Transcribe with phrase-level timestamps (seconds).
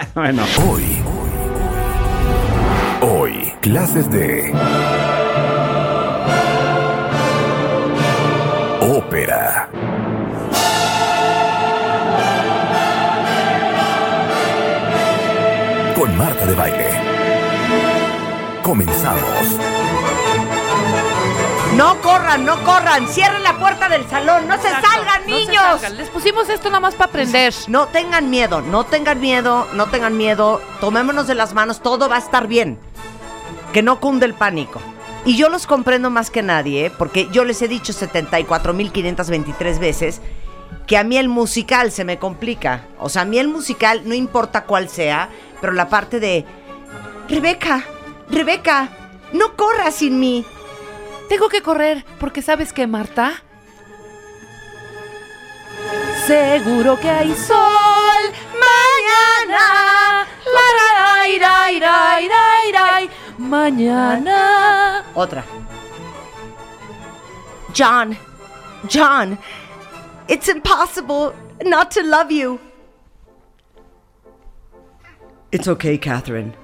[0.14, 0.42] bueno.
[0.68, 1.02] Hoy.
[3.02, 4.52] Hoy, clases de
[8.80, 9.68] ópera.
[15.94, 16.90] Con Marta de Baile.
[18.62, 19.75] Comenzamos.
[21.76, 23.06] No corran, no corran.
[23.06, 24.48] Cierren la puerta del salón.
[24.48, 25.62] No se salgan, no se niños.
[25.62, 25.96] salgan.
[25.98, 27.52] Les pusimos esto nada más para aprender.
[27.68, 30.62] No tengan miedo, no tengan miedo, no tengan miedo.
[30.80, 32.78] Tomémonos de las manos, todo va a estar bien.
[33.74, 34.80] Que no cunde el pánico.
[35.26, 36.92] Y yo los comprendo más que nadie, ¿eh?
[36.96, 40.22] porque yo les he dicho 74.523 veces
[40.86, 42.86] que a mí el musical se me complica.
[42.98, 45.28] O sea, a mí el musical, no importa cuál sea,
[45.60, 46.46] pero la parte de...
[47.28, 47.84] Rebeca,
[48.30, 48.88] Rebeca,
[49.32, 50.46] no corras sin mí.
[51.28, 53.42] Tengo que correr porque sabes que Marta.
[56.26, 60.26] Seguro que hay sol mañana.
[62.72, 63.10] Ray.
[63.38, 65.04] Mañana.
[65.14, 65.44] Otra.
[67.72, 68.16] John,
[68.88, 69.38] John,
[70.28, 72.58] it's impossible not to love you.
[75.52, 76.54] It's okay, Catherine.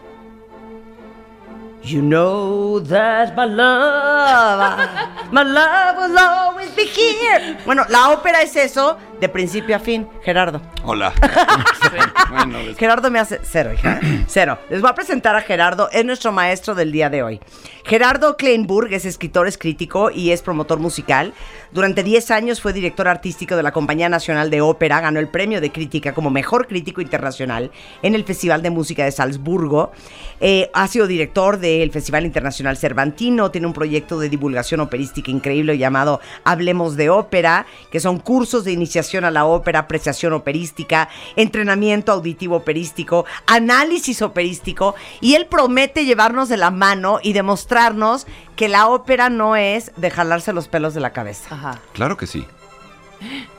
[1.84, 7.58] You know that my love, my love will always be here.
[7.64, 10.60] Bueno, la ópera es eso de principio a fin, Gerardo.
[10.82, 11.12] Hola.
[12.28, 14.00] bueno, Gerardo me hace cero, hija.
[14.26, 14.58] Cero.
[14.68, 17.40] Les voy a presentar a Gerardo, es nuestro maestro del día de hoy.
[17.84, 21.34] Gerardo Kleinburg es escritor, es crítico y es promotor musical.
[21.70, 25.60] Durante 10 años fue director artístico de la Compañía Nacional de Ópera, ganó el premio
[25.60, 27.70] de crítica como mejor crítico internacional
[28.02, 29.92] en el Festival de Música de Salzburgo.
[30.40, 35.78] Eh, ha sido director del Festival Internacional Cervantino, tiene un proyecto de divulgación operística increíble
[35.78, 42.12] llamado Hablemos de Ópera, que son cursos de iniciación a la ópera, apreciación operística, entrenamiento
[42.12, 48.88] auditivo operístico, análisis operístico, y él promete llevarnos de la mano y demostrarnos que la
[48.88, 51.78] ópera no es de jalarse los pelos de la cabeza, Ajá.
[51.92, 52.46] Claro que sí.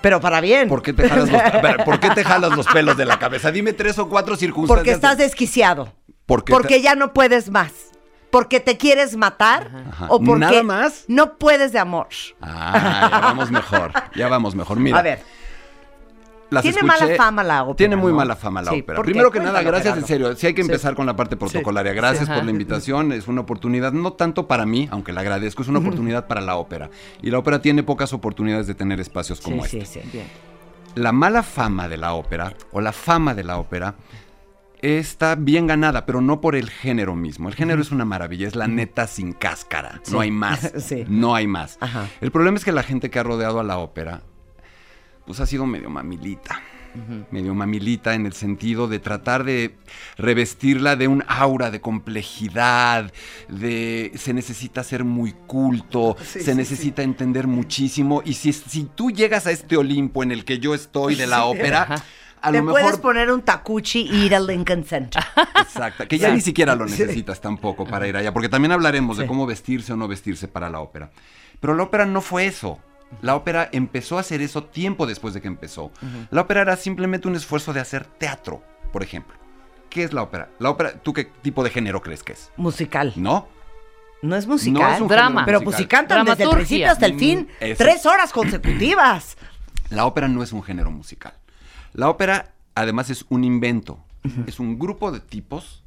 [0.01, 0.67] pero para bien.
[0.67, 1.41] ¿Por qué, te jalas los,
[1.85, 3.51] ¿Por qué te jalas los pelos de la cabeza?
[3.51, 4.77] Dime tres o cuatro circunstancias.
[4.77, 5.93] Porque estás desquiciado.
[6.25, 7.71] Porque porque te- ya no puedes más.
[8.31, 10.07] Porque te quieres matar Ajá.
[10.09, 11.03] o porque ¿Nada más?
[11.07, 12.07] no puedes de amor.
[12.41, 13.91] Ah, ya vamos mejor.
[14.15, 14.79] Ya vamos mejor.
[14.79, 14.97] Mira.
[14.99, 15.21] a ver,
[16.49, 17.75] las tiene escuché- mala fama la ópera.
[17.77, 18.17] Tiene muy ¿no?
[18.17, 19.01] mala fama la Sí, ópera.
[19.01, 20.35] Primero que nada, gracias en serio.
[20.35, 21.93] Sí hay que empezar con la parte protocolaria.
[21.93, 22.31] Gracias Sí.
[22.33, 23.11] por la invitación.
[23.11, 26.55] Es una oportunidad, no tanto para mí, aunque la agradezco, es una oportunidad para la
[26.57, 26.89] ópera.
[27.21, 30.01] Y la ópera tiene pocas oportunidades de tener espacios como Sí, este.
[30.01, 30.21] sí, sí.
[30.95, 33.95] La mala fama de la ópera, o la fama de la ópera,
[34.81, 37.47] está bien ganada, pero no por el género mismo.
[37.49, 40.01] El género es una maravilla, es la neta sin cáscara.
[40.03, 40.11] Sí.
[40.13, 40.71] No hay más.
[40.83, 41.05] Sí.
[41.07, 41.77] No hay más.
[41.79, 42.07] Ajá.
[42.21, 44.21] El problema es que la gente que ha rodeado a la ópera,
[45.25, 46.61] pues ha sido medio mamilita.
[47.31, 49.75] Medio mamilita en el sentido de tratar de
[50.15, 53.11] revestirla de un aura de complejidad,
[53.49, 58.21] de se necesita ser muy culto, Sí, se sí, necesita entender muchísimo.
[58.23, 61.45] Y si, si tú llegas a este Olimpo en el que yo estoy de la
[61.45, 62.03] ópera,
[62.43, 65.23] a Te lo mejor puedes poner un tacuchi y ir al Lincoln Center.
[65.59, 69.25] Exacto, que ya ni siquiera lo necesitas tampoco para ir allá, porque también hablaremos de
[69.25, 71.09] cómo vestirse o no vestirse para la ópera.
[71.59, 72.79] Pero la ópera no fue eso.
[73.21, 75.91] La ópera empezó a hacer eso tiempo después de que empezó.
[76.31, 79.35] La ópera era simplemente un esfuerzo de hacer teatro, por ejemplo.
[79.89, 80.49] ¿Qué es la ópera?
[80.59, 82.51] La ópera, ¿tú qué tipo de género crees que es?
[82.57, 83.13] Musical.
[83.15, 83.47] ¿No?
[84.21, 84.81] No es musical.
[84.81, 85.45] No es un Drama.
[85.45, 87.83] Pero pues si cantan desde el principio hasta el fin, Mm, eso.
[87.83, 89.37] tres horas consecutivas.
[89.89, 91.33] La ópera no es un género musical.
[91.93, 93.99] La ópera, además, es un invento.
[94.47, 95.82] Es un grupo de tipos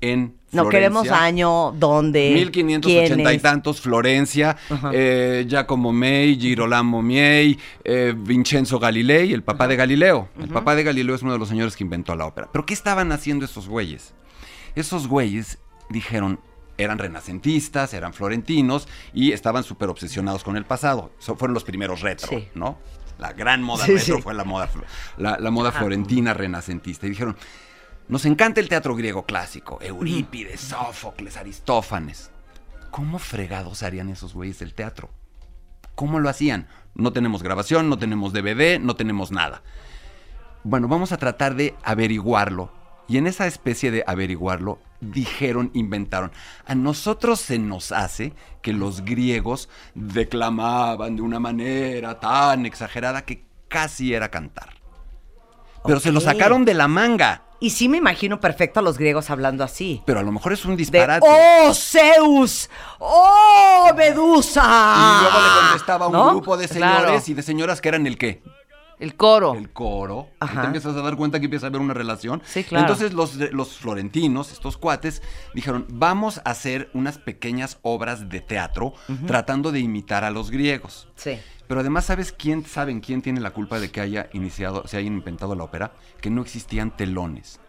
[0.00, 4.56] en No queremos año, dónde, 1580 y tantos, Florencia,
[4.92, 10.28] eh, Giacomo May, Girolamo Miei, eh, Vincenzo Galilei, el papá de Galileo.
[10.38, 12.48] El papá de Galileo es uno de los señores que inventó la ópera.
[12.52, 14.14] ¿Pero qué estaban haciendo esos güeyes?
[14.76, 15.58] Esos güeyes
[15.90, 16.38] dijeron,
[16.78, 21.12] eran renacentistas, eran florentinos y estaban súper obsesionados con el pasado.
[21.18, 22.48] So- fueron los primeros retro, Sí.
[22.54, 22.78] ¿no?
[23.18, 24.22] La gran moda Sí, retro sí.
[24.22, 24.68] fue la moda,
[25.16, 27.06] la moda florentina renacentista.
[27.06, 27.36] Y dijeron,
[28.08, 32.30] nos encanta el teatro griego clásico, Eurípides, Sófocles, Aristófanes.
[32.90, 35.10] ¿Cómo fregados harían esos güeyes del teatro?
[35.94, 36.68] ¿Cómo lo hacían?
[36.94, 39.62] No tenemos grabación, no tenemos DVD, no tenemos nada.
[40.64, 42.70] Bueno, vamos a tratar de averiguarlo.
[43.08, 46.32] Y en esa especie de averiguarlo, dijeron, inventaron.
[46.66, 48.32] A nosotros se nos hace
[48.62, 54.70] que los griegos declamaban de una manera tan exagerada que casi era cantar.
[55.86, 57.42] Pero se lo sacaron de la manga.
[57.60, 60.02] Y sí me imagino perfecto a los griegos hablando así.
[60.04, 61.26] Pero a lo mejor es un De, disparate.
[61.28, 62.68] ¡Oh, Zeus!
[62.98, 64.62] ¡Oh, Medusa!
[64.62, 66.30] y luego le contestaba un ¿No?
[66.30, 67.00] grupo de Claro.
[67.04, 68.42] señores y de señoras que eran el qué.
[69.00, 69.54] El coro.
[69.54, 70.60] el coro, Ajá.
[70.62, 72.40] te empiezas a dar cuenta que empieza a haber una relación.
[72.46, 72.84] Sí, claro.
[72.86, 75.20] Entonces los, los florentinos, estos cuates,
[75.52, 78.94] dijeron, vamos a hacer unas pequeñas obras de teatro
[79.26, 81.08] tratando de imitar a los griegos.
[81.16, 81.38] Sí.
[81.66, 85.06] Pero además, ¿sabes quién saben quién tiene la culpa de que haya iniciado, se haya
[85.06, 85.92] inventado la ópera?
[86.20, 87.60] Que no existían telones.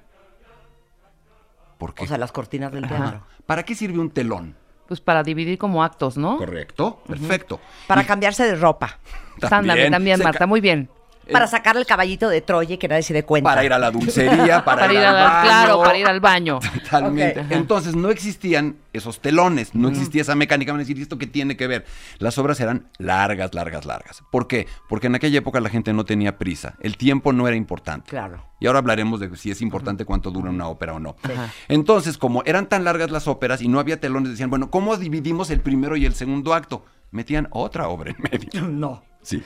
[1.77, 2.03] ¿Por qué?
[2.03, 2.97] O sea, las cortinas del Ajá.
[2.97, 3.27] teatro.
[3.45, 4.55] ¿Para qué sirve un telón?
[4.87, 6.37] Pues para dividir como actos, ¿no?
[6.37, 7.59] Correcto, perfecto.
[7.87, 8.99] Para Y cambiarse de ropa.
[9.41, 10.89] Ándale, también, se Marta, muy bien.
[11.31, 13.49] Para sacar el caballito de Troya y que nadie se dé cuenta.
[13.49, 15.41] Para ir a la dulcería, para, Para ir al baño.
[15.43, 16.59] claro, para ir al baño.
[16.83, 17.45] Totalmente.
[17.49, 20.71] Entonces no existían esos telones, no existía esa mecánica.
[20.71, 21.85] Van a decir, ¿y esto qué tiene que ver?
[22.19, 24.23] Las obras eran largas, largas, largas.
[24.31, 24.67] ¿Por qué?
[24.87, 26.75] Porque en aquella época la gente no tenía prisa.
[26.79, 28.09] El tiempo no era importante.
[28.09, 28.43] Claro.
[28.59, 31.15] Y ahora hablaremos de si es importante cuánto dura una ópera o no.
[31.23, 31.51] Ajá.
[31.67, 35.49] Entonces, como eran tan largas las óperas y no había telones, decían, bueno, ¿cómo dividimos
[35.49, 36.85] el primero y el segundo acto?
[37.11, 38.67] Metían otra obra en medio.
[38.67, 39.03] No.
[39.21, 39.43] Sí.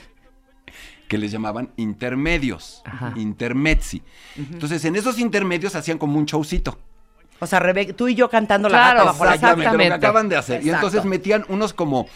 [1.10, 2.82] Que les llamaban intermedios.
[2.86, 3.14] Ajá.
[3.18, 4.02] Intermezzi.
[4.38, 6.78] Entonces, en esos intermedios hacían como un showcito.
[7.42, 10.30] O sea, Rebe- tú y yo cantando la gata bajo la Exactamente, lo que acaban
[10.30, 10.66] de hacer.
[10.66, 12.08] Y entonces metían unos como,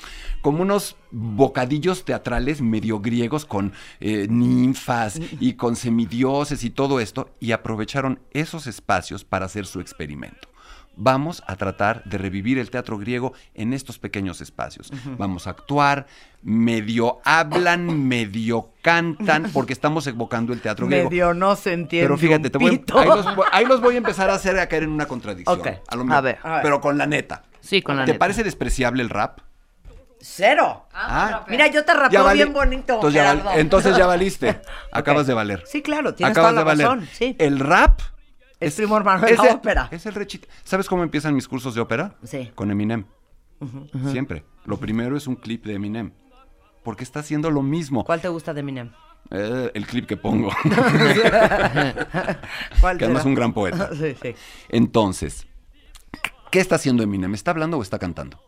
[0.42, 7.30] como unos bocadillos teatrales medio griegos con eh, ninfas y con semidioses y todo esto,
[7.40, 10.50] y aprovecharon esos espacios para hacer su experimento.
[10.95, 14.92] Vamos a tratar de revivir el teatro griego en estos pequeños espacios.
[15.18, 16.06] Vamos a actuar,
[16.44, 21.10] medio hablan, medio cantan, porque estamos evocando el teatro griego.
[21.10, 22.06] Medio no se entiende.
[22.07, 24.68] Pero fíjate, te voy, ahí, los, voy- ahí los voy a empezar a hacer a
[24.68, 25.60] caer en una contradicción.
[25.60, 25.68] Ok.
[25.88, 26.38] A, lo A mejor, ver.
[26.44, 26.62] A ver.
[26.62, 27.44] Pero con la neta.
[27.60, 28.19] Sí, con la ¿Te neta.
[28.19, 29.40] parece despreciable el rap?
[30.19, 30.86] Cero.
[30.94, 32.94] Ah, Mira, yo te rapeo bien bonito.
[32.94, 33.60] Entonces ya, val- Gerardo.
[33.60, 34.62] entonces ya valiste.
[34.92, 35.63] Acabas de valer.
[35.66, 36.88] Sí, claro, tienes Acabas toda de valer.
[36.88, 37.10] razón.
[37.12, 37.36] Sí.
[37.40, 38.00] El rap
[38.68, 39.88] Es primo hermano de es la el- ópera.
[39.92, 40.48] Es el rechite.
[40.63, 42.15] ¿Sabes cómo empiezan mis cursos de ópera?
[42.24, 42.51] Sí.
[42.56, 43.06] Con Eminem.
[44.12, 44.44] Siempre.
[44.65, 46.12] Lo primero es un clip de Eminem.
[46.83, 48.04] Porque está haciendo lo mismo.
[48.04, 48.92] ¿Cuál te gusta de Eminem?
[49.31, 50.50] Eh, el clip que pongo.
[52.81, 53.89] ¿Cuál que además es un gran poeta.
[53.98, 54.36] Sí, sí.
[54.69, 55.48] Entonces,
[56.51, 57.33] ¿qué está haciendo Eminem?
[57.33, 58.39] ¿Está hablando o está cantando?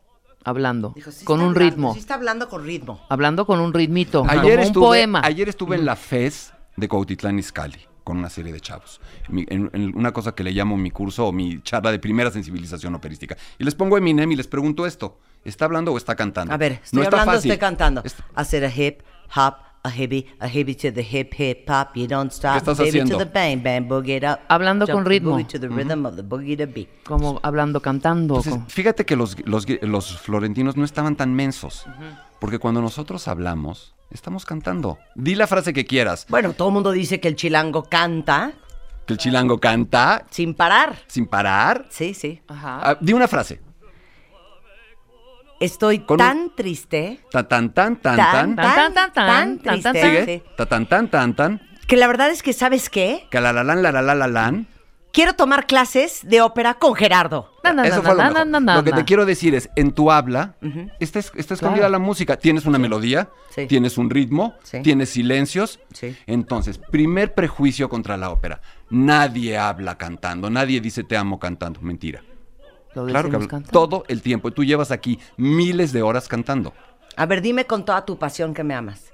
[0.44, 0.92] Hablando.
[0.96, 1.94] Dijo, sí con un hablando, ritmo.
[1.94, 3.02] Sí está hablando con ritmo.
[3.10, 4.24] Hablando con un ritmito.
[4.28, 5.22] Ayer como un estuve, poema.
[5.24, 9.02] Ayer estuve en la FES de Cuautitlán Izcalli con una serie de chavos.
[9.28, 12.32] Mi- En, en una cosa que le llamo mi curso o mi charla de primera
[12.32, 13.36] sensibilización operística.
[13.60, 15.20] Y les pongo Eminem y les pregunto esto.
[15.44, 16.54] ¿Está hablando o está cantando?
[16.54, 17.52] A ver, estoy No está hablando, fácil.
[17.52, 18.04] estoy cantando.
[18.36, 19.02] Hacer a hip,
[19.36, 19.56] hop,
[19.86, 21.96] a heavy, a heavy to the hip, hip, hop.
[21.96, 22.54] You don't stop.
[22.54, 23.18] ¿Qué estás baby haciendo?
[23.18, 24.40] to the bang, bang, boogie it up.
[24.48, 25.32] Hablando Jump con the ritmo.
[25.38, 26.90] boogie to the rhythm of the boogie to beat.
[27.06, 28.36] Como hablando, cantando.
[28.36, 31.86] Entonces, como- fíjate que los, los, los florentinos no estaban tan mensos.
[32.40, 34.98] Porque cuando nosotros hablamos, estamos cantando.
[35.16, 36.26] Di la frase que quieras.
[36.30, 38.54] Bueno, todo el mundo dice que el chilango canta
[39.06, 40.96] Que el chilango canta sin parar.
[41.08, 41.86] sin parar.
[41.90, 42.42] Sí, sí.
[42.48, 42.80] Ajá.
[42.92, 43.62] Ah, di una frase.
[45.60, 48.56] Estoy Con un- tan triste, Ta tan tan tan tan, tan.
[48.56, 51.62] tan, tan, tan, tan, tan, triste, tan, tan tan tan tan.
[51.88, 53.26] que la verdad es que, ¿sabes qué?
[53.32, 54.68] Que la la la la la la lan.
[55.14, 57.50] Quiero tomar clases de ópera con Gerardo.
[57.86, 60.56] Eso fue lo Lo que te quiero decir es, en tu habla,
[61.00, 61.92] está, es- está escondida Claro.
[61.94, 62.36] la música.
[62.36, 63.66] Tienes una melodía, Sí.
[63.66, 64.82] tienes un ritmo, Sí.
[64.82, 65.80] tienes silencios.
[65.94, 66.18] Sí.
[66.28, 68.60] Entonces, primer prejuicio contra la ópera.
[68.90, 71.80] Nadie habla cantando, nadie dice te amo cantando.
[71.80, 72.22] Mentira.
[72.96, 73.70] Lo Claro que cantando.
[73.72, 74.50] todo el tiempo.
[74.50, 76.74] Y tú llevas aquí miles de horas cantando.
[77.18, 79.12] A ver, dime con toda tu pasión que me amas.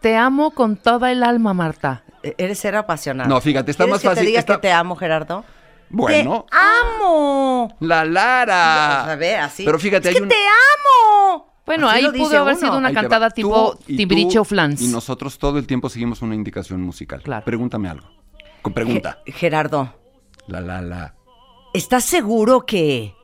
[0.00, 2.04] Te amo con toda el alma, Marta.
[2.22, 3.28] E- Eres ser apasionado.
[3.28, 5.44] No, fíjate, está ¿Quieres más que fácil- te diga está- que te amo, Gerardo?
[5.92, 7.76] Bueno, ¡Te amo!
[7.80, 9.10] la Lara.
[9.10, 9.64] A ver, así.
[9.64, 10.28] Pero fíjate, es hay que un...
[10.28, 11.50] te amo.
[11.66, 12.60] Bueno, Así ahí pudo haber uno.
[12.66, 14.80] sido una Ahí cantada tipo Timbiriche o Flans.
[14.80, 17.22] Y nosotros todo el tiempo seguimos una indicación musical.
[17.22, 17.44] Claro.
[17.44, 18.08] Pregúntame algo.
[18.62, 19.18] Con pregunta.
[19.26, 19.92] Ge- Gerardo,
[20.46, 21.14] La, la, la.
[21.72, 23.14] ¿Estás seguro que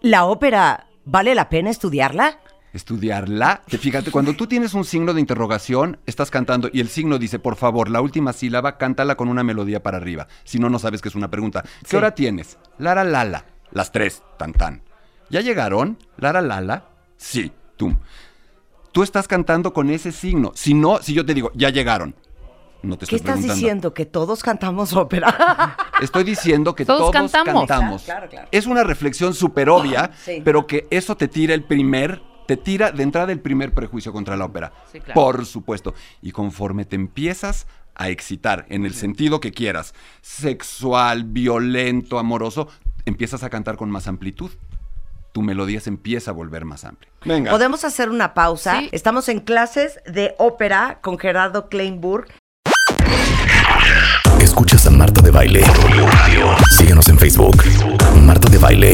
[0.00, 2.40] la ópera vale la pena estudiarla?
[2.72, 3.62] Estudiarla.
[3.66, 7.38] Te fíjate, cuando tú tienes un signo de interrogación, estás cantando y el signo dice,
[7.38, 10.28] por favor, la última sílaba, cántala con una melodía para arriba.
[10.44, 11.62] Si no, no sabes que es una pregunta.
[11.62, 11.96] ¿Qué Sí.
[11.96, 12.58] hora tienes?
[12.78, 13.46] Lara, lala.
[13.70, 14.82] Las tres, tan, tan.
[15.30, 15.98] ¿Ya llegaron?
[16.18, 16.84] Lara, lala.
[17.16, 17.94] Sí, tú.
[18.92, 20.52] Tú estás cantando con ese signo.
[20.54, 22.14] Si no, si yo te digo, ya llegaron.
[22.82, 23.92] No te ¿Qué estoy estás diciendo?
[23.92, 25.76] ¿Que todos cantamos ópera?
[26.00, 27.66] Estoy diciendo que Todos todos, cantamos.
[27.66, 28.02] cantamos.
[28.04, 28.48] Claro, claro.
[28.52, 30.40] Es una reflexión súper obvia, Sí.
[30.44, 34.36] pero que eso te tira el primer, te tira de entrada el primer prejuicio contra
[34.36, 34.72] la ópera.
[34.92, 35.14] Sí, claro.
[35.20, 35.94] Por supuesto.
[36.22, 37.66] Y conforme te empiezas
[37.96, 39.92] a excitar, en el sentido que quieras,
[40.22, 42.68] sexual, violento, amoroso,
[43.06, 44.50] empiezas a cantar con más amplitud.
[45.32, 47.10] Tu melodía se empieza a volver más amplia.
[47.24, 47.50] Venga.
[47.50, 48.78] Podemos hacer una pausa.
[48.80, 48.88] Sí.
[48.92, 52.28] Estamos en clases de ópera con Gerardo Kleinburg.
[54.48, 55.62] Escuchas a Marta de Baile.
[56.70, 57.62] Síguenos en Facebook,
[58.22, 58.92] Marta de Baile.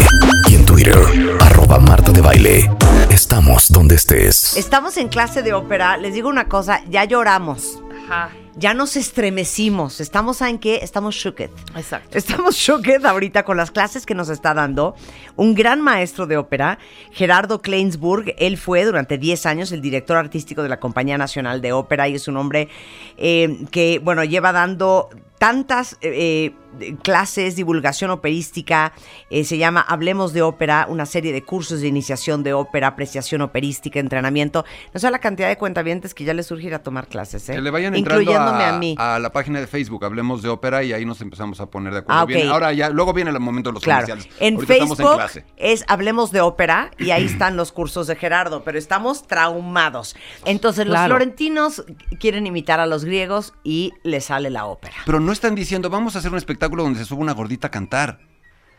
[0.51, 0.99] Y en Twitter,
[1.41, 2.69] arroba Marta de Baile.
[3.09, 4.57] Estamos donde estés.
[4.57, 5.97] Estamos en clase de ópera.
[5.97, 7.81] Les digo una cosa, ya lloramos.
[8.09, 8.31] Ajá.
[8.57, 10.01] ya nos estremecimos.
[10.01, 10.81] Estamos, ¿saben qué?
[10.83, 11.51] Estamos shooked.
[11.77, 12.19] Exacto.
[12.19, 14.97] Estamos shooked ahorita con las clases que nos está dando
[15.37, 16.81] un gran maestro de ópera,
[17.13, 18.35] Gerardo Kleinsburg.
[18.39, 22.17] Él fue durante 10 años el director artístico de la Compañía Nacional de Ópera y
[22.17, 22.69] es un hombre
[23.17, 25.09] eh, que, bueno, lleva dando
[25.39, 26.11] tantas eh,
[26.47, 26.64] eh,
[27.03, 28.93] clases, divulgación operística,
[29.31, 33.43] eh, se llama Hablemos de Ópera, una serie de cursos de iniciación de ópera, apreciación
[33.43, 34.65] operística, entrenamiento.
[34.93, 37.55] No sé la cantidad de cuentavientes que ya les surge ir a tomar clases, ¿eh?
[37.55, 38.95] Que le vayan entrando incluyéndome a, a, mí.
[38.99, 41.99] a la página de Facebook, hablemos de ópera y ahí nos empezamos a poner de
[42.01, 42.21] acuerdo.
[42.23, 42.25] Ah.
[42.27, 44.37] Bien, ahora ya, luego viene el momento de los Claro, comerciales.
[44.41, 45.45] en Ahorita estamos en Facebook clase.
[45.57, 50.17] es Hablemos de Ópera y ahí están los cursos de Gerardo, pero estamos traumados.
[50.45, 51.09] Entonces los Claro.
[51.17, 51.85] florentinos
[52.21, 54.95] quieren imitar a los griegos y les sale la ópera.
[55.07, 57.71] Pero no están diciendo, vamos a hacer un espectáculo donde se suba una gordita a
[57.71, 58.21] cantar.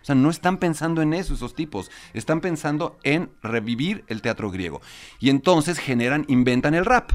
[0.01, 1.89] O sea, no están pensando en eso esos tipos.
[2.13, 4.81] Están pensando en revivir el teatro griego.
[5.19, 7.11] Y entonces generan, inventan el rap.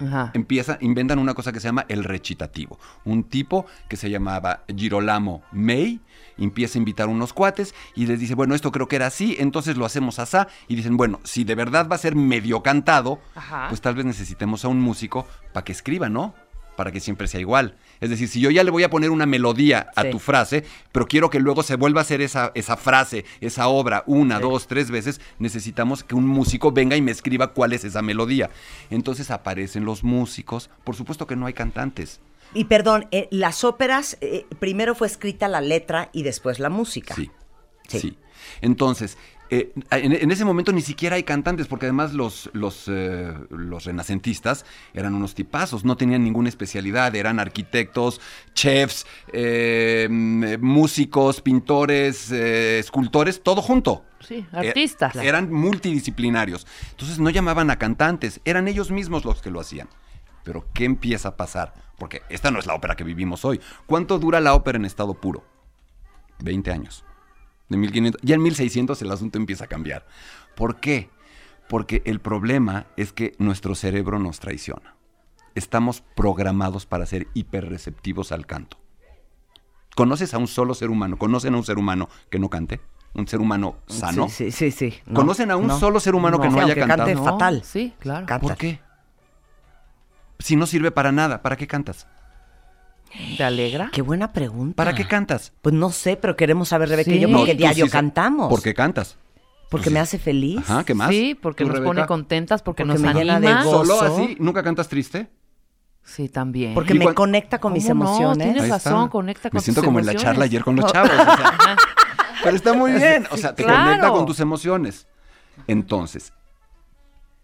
[0.00, 0.30] Ajá.
[0.34, 2.78] Empieza, inventan una cosa que se llama el recitativo.
[3.04, 6.00] Un tipo que se llamaba Girolamo May
[6.38, 9.76] empieza a invitar unos cuates y les dice, bueno, esto creo que era así, entonces
[9.76, 10.48] lo hacemos asá.
[10.68, 13.66] Y dicen, bueno, si de verdad va a ser medio cantado, Ajá.
[13.68, 16.34] pues tal vez necesitemos a un músico para que escriba, ¿no?
[16.76, 17.76] Para que siempre sea igual.
[18.00, 20.10] Es decir, si yo ya le voy a poner una melodía a Sí.
[20.10, 24.02] tu frase, pero quiero que luego se vuelva a hacer esa, esa frase, esa obra,
[24.06, 28.02] una, dos, tres veces, necesitamos que un músico venga y me escriba cuál es esa
[28.02, 28.50] melodía.
[28.90, 30.70] Entonces aparecen los músicos.
[30.84, 32.20] Por supuesto que no hay cantantes.
[32.52, 37.14] Y perdón, eh, las óperas, eh, primero fue escrita la letra y después la música.
[37.14, 37.30] Sí.
[37.88, 37.98] Sí.
[38.00, 38.18] Sí.
[38.60, 39.18] Entonces,
[39.50, 43.84] eh, en, en ese momento ni siquiera hay cantantes, porque además los, los, eh, los
[43.84, 48.20] renacentistas eran unos tipazos, no tenían ninguna especialidad, eran arquitectos,
[48.54, 54.04] chefs, eh, mm, músicos, pintores, eh, escultores, todo junto.
[54.20, 55.16] Sí, artistas.
[55.16, 56.66] eran multidisciplinarios.
[56.92, 59.88] Entonces no llamaban a cantantes, eran ellos mismos los que lo hacían.
[60.42, 61.74] Pero ¿qué empieza a pasar?
[61.98, 63.60] Porque esta no es la ópera que vivimos hoy.
[63.86, 65.44] ¿Cuánto dura la ópera en estado puro?
[66.40, 67.04] 20 años.
[67.68, 70.06] De 1500, ya en 1600 el asunto empieza a cambiar.
[70.54, 71.08] ¿Por qué?
[71.68, 74.94] Porque el problema es que nuestro cerebro nos traiciona.
[75.54, 78.76] Estamos programados para ser hiperreceptivos al canto.
[79.96, 81.16] ¿Conoces a un solo ser humano?
[81.16, 82.80] ¿Conocen a un ser humano que no cante?
[83.14, 84.28] ¿Un ser humano sano?
[84.28, 84.90] Sí, sí, sí.
[84.90, 85.00] sí.
[85.06, 85.78] No, ¿Conocen a un no.
[85.78, 86.98] solo ser humano que no Sí, haya cantado?
[87.04, 87.62] cante No, fatal.
[87.64, 88.26] Sí, claro.
[88.26, 88.46] Canta.
[88.46, 88.80] ¿Por qué?
[90.40, 92.08] Si no sirve para nada, ¿para qué cantas?
[93.36, 93.90] ¿Te alegra?
[93.92, 94.74] Qué buena pregunta.
[94.76, 95.52] ¿Para qué cantas?
[95.62, 97.20] Pues no sé, pero queremos saber, Rebeca y Sí.
[97.20, 98.48] yo, No, porque tú diario sí cantamos.
[98.48, 99.16] ¿Por qué cantas?
[99.70, 99.94] Porque sí.
[99.94, 100.58] me hace feliz.
[100.58, 101.10] Ajá, ¿qué más?
[101.10, 101.90] Sí, porque ¿Tú, nos Rebeca?
[101.90, 103.64] pone contentas, porque, Porque nos me llena de anima.
[103.64, 103.84] gozo.
[103.96, 104.36] ¿Solo así?
[104.40, 105.28] ¿Nunca cantas triste?
[106.02, 106.74] Sí, también.
[106.74, 108.10] Porque ¿Y me conecta con mis ¿Cómo no?
[108.10, 108.52] emociones.
[108.52, 110.32] Tienes razón, conecta con Me siento tus como en la emociones.
[110.34, 111.10] charla ayer con los chavos.
[111.10, 111.76] o sea.
[112.44, 113.26] pero está muy bien.
[113.30, 113.84] O sea, te Claro.
[113.84, 115.06] conecta con tus emociones.
[115.66, 116.32] Entonces,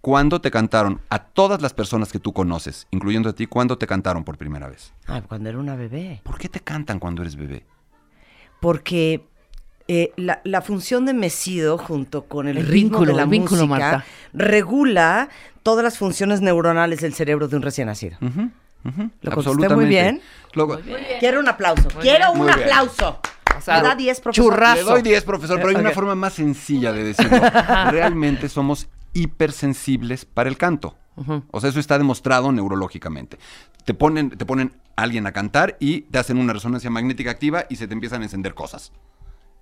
[0.01, 3.87] ¿cuándo te cantaron a todas las personas que tú conoces, incluyendo a ti, cuándo te
[3.87, 4.93] cantaron por primera vez?
[5.07, 6.21] Ay, cuando era una bebé.
[6.25, 7.65] ¿Por qué te cantan cuando eres bebé?
[8.61, 9.23] Porque
[9.89, 13.29] eh, la, la función de mesido junto con el, El ritmo vínculo, de la el
[13.29, 14.05] vínculo, música Marta.
[14.33, 15.29] regula
[15.63, 18.17] todas las funciones neuronales del cerebro de un recién nacido.
[18.21, 18.51] Ujú,
[19.23, 20.21] Lo contesté muy bien.
[20.55, 20.79] Luego,
[21.19, 21.89] Quiero un aplauso.
[22.01, 23.19] Quiero un aplauso.
[23.57, 24.45] O sea, ¿Me da 10, profesor?
[24.53, 24.75] churrazo.
[24.77, 27.39] Le doy 10, profesor, pero hay una forma más sencilla de decirlo.
[27.91, 30.97] Realmente somos hipersensibles para el canto.
[31.51, 33.39] O sea, eso está demostrado neurológicamente.
[33.85, 37.67] Te ponen, te ponen a alguien a cantar y te hacen una resonancia magnética activa
[37.69, 38.93] y se te empiezan a encender cosas.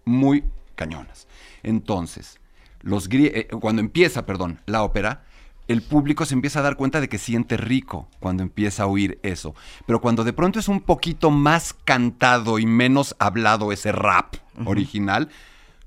[0.04, 0.44] Muy
[0.76, 1.26] cañonas.
[1.64, 2.38] Entonces,
[2.80, 5.24] los eh, cuando empieza, perdón, la ópera,
[5.66, 9.18] el público se empieza a dar cuenta de que siente rico cuando empieza a oír
[9.22, 9.54] eso.
[9.86, 15.28] Pero cuando de pronto es un poquito más cantado y menos hablado ese rap original,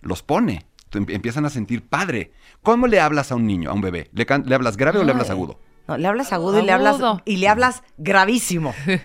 [0.01, 0.65] los pone.
[0.91, 2.33] Em- Empiezan a sentir padre.
[2.63, 4.09] ¿Cómo le hablas a un niño, a un bebé?
[4.13, 5.59] ¿Le, can- le hablas grave o le hablas agudo?
[5.87, 8.73] No, le hablas agudo, y le hablas y le hablas gravísimo.
[8.87, 9.01] Hola,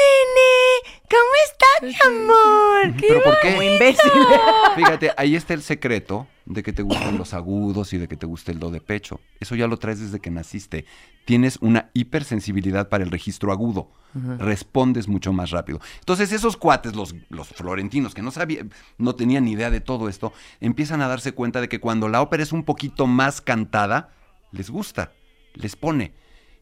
[0.00, 0.90] nene.
[1.10, 2.94] ¿Cómo estás, mi amor?
[3.00, 3.50] ¿Pero por qué?
[3.50, 4.10] Como imbécil.
[4.76, 8.26] Fíjate, ahí está el secreto de que te gustan los agudos y de que te
[8.26, 9.20] guste el do de pecho.
[9.40, 10.84] Eso ya lo traes desde que naciste.
[11.24, 13.90] Tienes una hipersensibilidad para el registro agudo.
[14.38, 15.80] Respondes mucho más rápido.
[16.00, 20.08] Entonces, esos cuates, los, los florentinos, que no sabían, no tenían ni idea de todo
[20.08, 24.10] esto, empiezan a darse cuenta de que cuando la ópera es un poquito más cantada,
[24.52, 25.12] les gusta,
[25.54, 26.14] les pone.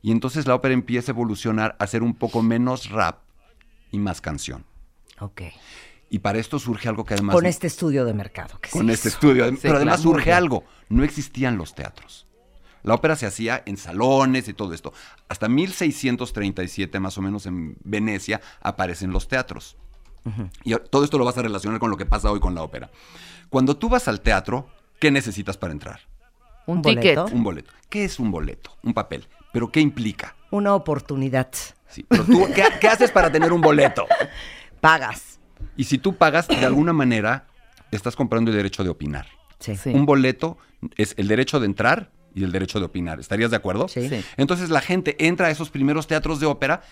[0.02, 3.18] Y entonces la ópera empieza a evolucionar a ser un poco menos rap
[3.90, 4.64] y más canción.
[5.20, 5.42] Ok.
[6.10, 8.58] Y para esto surge algo que además Con este estudio de mercado.
[8.60, 9.16] que con se este hizo.
[9.16, 9.44] estudio.
[9.60, 10.10] Pero además claro.
[10.16, 10.64] surge algo.
[10.88, 12.26] No existían los teatros.
[12.82, 14.92] La ópera se hacía en salones y todo esto.
[15.28, 19.76] Hasta 1637, más o menos, en Venecia, aparecen los teatros.
[20.64, 22.90] Y todo esto lo vas a relacionar con lo que pasa hoy con la ópera.
[23.50, 24.68] Cuando tú vas al teatro,
[25.00, 26.00] ¿qué necesitas para entrar?
[26.68, 27.16] Un ¿Un ticket.
[27.16, 27.34] boleto?
[27.36, 27.72] Un boleto.
[27.88, 28.76] ¿Qué es un boleto?
[28.82, 29.26] Un papel.
[29.52, 30.36] ¿Pero qué implica?
[30.50, 31.48] Una oportunidad.
[31.88, 34.06] Sí, pero tú, ¿qué, qué haces para tener un boleto?
[34.80, 35.40] Pagas.
[35.76, 37.46] Y si tú pagas, de alguna manera,
[37.90, 39.26] estás comprando el derecho de opinar.
[39.58, 39.76] Sí.
[39.76, 39.90] Sí.
[39.90, 40.58] Un boleto
[40.96, 43.18] es el derecho de entrar y el derecho de opinar.
[43.18, 43.88] ¿Estarías de acuerdo?
[43.88, 44.08] Sí.
[44.08, 44.22] Sí.
[44.36, 46.82] Entonces la gente entra a esos primeros teatros de ópera,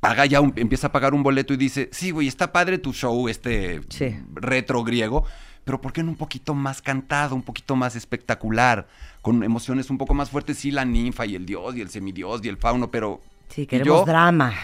[0.00, 2.92] paga ya, un- empieza a pagar un boleto y dice, sí, güey, está padre tu
[2.92, 4.16] show, este Sí.
[4.34, 5.24] retro griego,
[5.66, 8.86] pero ¿por qué no un poquito más cantado, un poquito más espectacular,
[9.20, 10.58] con emociones un poco más fuertes?
[10.58, 13.20] Sí, la ninfa y el dios y el semidios y el fauno, pero...
[13.48, 14.04] Sí, ¿y queremos yo?
[14.06, 14.54] drama.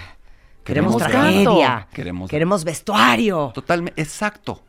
[0.65, 1.89] Queremos, Queremos tragedia.
[1.93, 3.51] Queremos- Queremos vestuario.
[3.53, 4.63] Totalmente, exacto.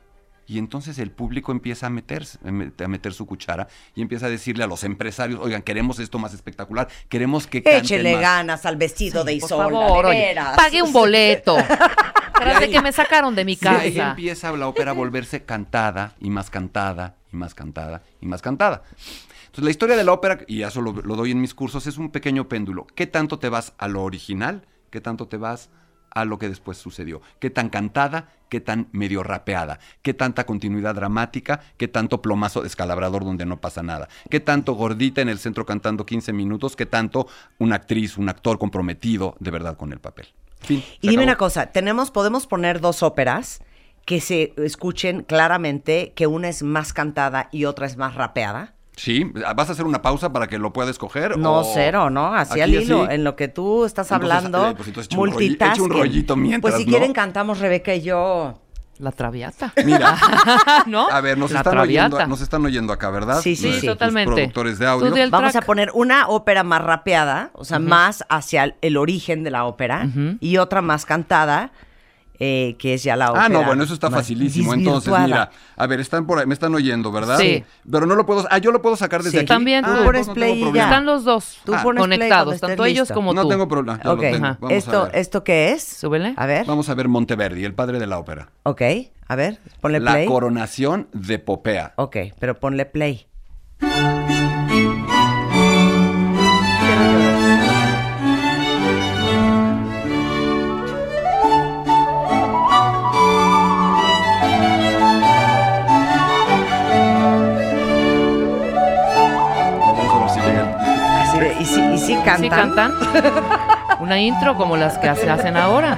[0.47, 4.25] Y entonces el público empieza a meterse, a met- a meter su cuchara y empieza
[4.25, 8.21] a decirle a los empresarios, oigan, queremos esto más espectacular, queremos que Échele más".
[8.21, 10.55] ganas al vestido de Por Isolda, favor, de oye, veras.
[10.57, 11.55] pagué un boleto.
[12.49, 14.09] Tras de ahí- que me sacaron de mi Y ahí casa.
[14.11, 18.83] empieza la ópera a volverse cantada y más cantada y más cantada y más cantada.
[19.45, 21.97] Entonces la historia de la ópera, y eso lo, lo doy en mis cursos, es
[21.97, 22.87] un pequeño péndulo.
[22.95, 24.65] ¿Qué tanto te vas a lo original?
[24.89, 25.69] ¿Qué tanto te vas
[26.15, 27.21] a lo que después sucedió?
[27.39, 28.29] ¿Qué tan cantada?
[28.49, 29.79] ¿Qué tan medio rapeada?
[30.03, 31.59] ¿Qué tanta continuidad dramática?
[31.77, 34.07] ¿Qué tanto plomazo descalabrador donde no pasa nada?
[34.29, 36.75] ¿Qué tanto gordita en el centro cantando 15 minutos?
[36.75, 40.27] ¿Qué tanto una actriz, un actor comprometido de verdad con el papel?
[40.63, 41.31] Fin, Y dime acabó.
[41.31, 43.61] una cosa, tenemos, podemos poner dos óperas
[44.05, 48.73] que se escuchen claramente que una es más cantada y otra es más rapeada.
[48.95, 49.23] Sí,
[49.55, 51.35] ¿vas a hacer una pausa para que lo pueda escoger?
[51.37, 52.35] No, o- cero, ¿no?
[52.35, 53.09] Así al hilo.
[53.09, 55.83] En lo que tú estás Entonces, hablando, eh, pues un multitasking.
[55.85, 56.91] un rollito mientras, Pues si ¿no?
[56.97, 58.59] quieren cantamos Rebeca y yo.
[58.99, 59.73] La traviata.
[59.83, 60.15] Mira,
[60.85, 61.09] ¿No?
[61.09, 62.15] a ver, nos La están, traviata.
[62.15, 63.41] oyendo, nos están oyendo acá, ¿verdad?
[63.41, 63.87] Sí, sí, sí.
[63.87, 64.33] totalmente.
[64.33, 65.11] productores de audio.
[65.31, 65.63] Vamos track.
[65.63, 69.65] a poner una ópera más rapeada, o sea, más hacia el, el origen de la
[69.65, 70.07] ópera,
[70.39, 71.71] y otra más cantada,
[72.45, 73.45] eh, que es ya la ópera.
[73.45, 74.73] Ah, no, bueno, eso está facilísimo.
[74.73, 77.37] Entonces, mira, a ver, están por ahí, me están oyendo, ¿verdad?
[77.37, 77.63] Sí.
[77.89, 79.37] Pero no lo puedo, ah, yo lo puedo sacar desde Sí.
[79.37, 79.45] aquí.
[79.47, 80.65] También, ah, tú pones no play y ya.
[80.65, 80.85] problema.
[80.89, 83.13] Están los dos Tú Ah, pones play conectados, tanto ellos listo.
[83.13, 83.47] como No tú.
[83.49, 84.45] tengo problema, ya Ok, lo tengo.
[84.45, 84.57] ajá.
[84.59, 85.15] Vamos ¿Esto, a ver.
[85.15, 85.83] ¿Esto qué es?
[85.83, 86.33] Súbele.
[86.35, 86.65] A ver.
[86.65, 88.49] Vamos a ver Monteverdi, el padre de la ópera.
[88.63, 88.81] Ok,
[89.27, 90.25] a ver, ponle La play.
[90.27, 91.93] coronación de Popea.
[91.95, 93.25] Ok, pero ponle play.
[112.23, 112.41] Cantan?
[112.41, 112.93] ¿Sí cantan?
[113.99, 115.97] Una intro como las que se hacen ahora.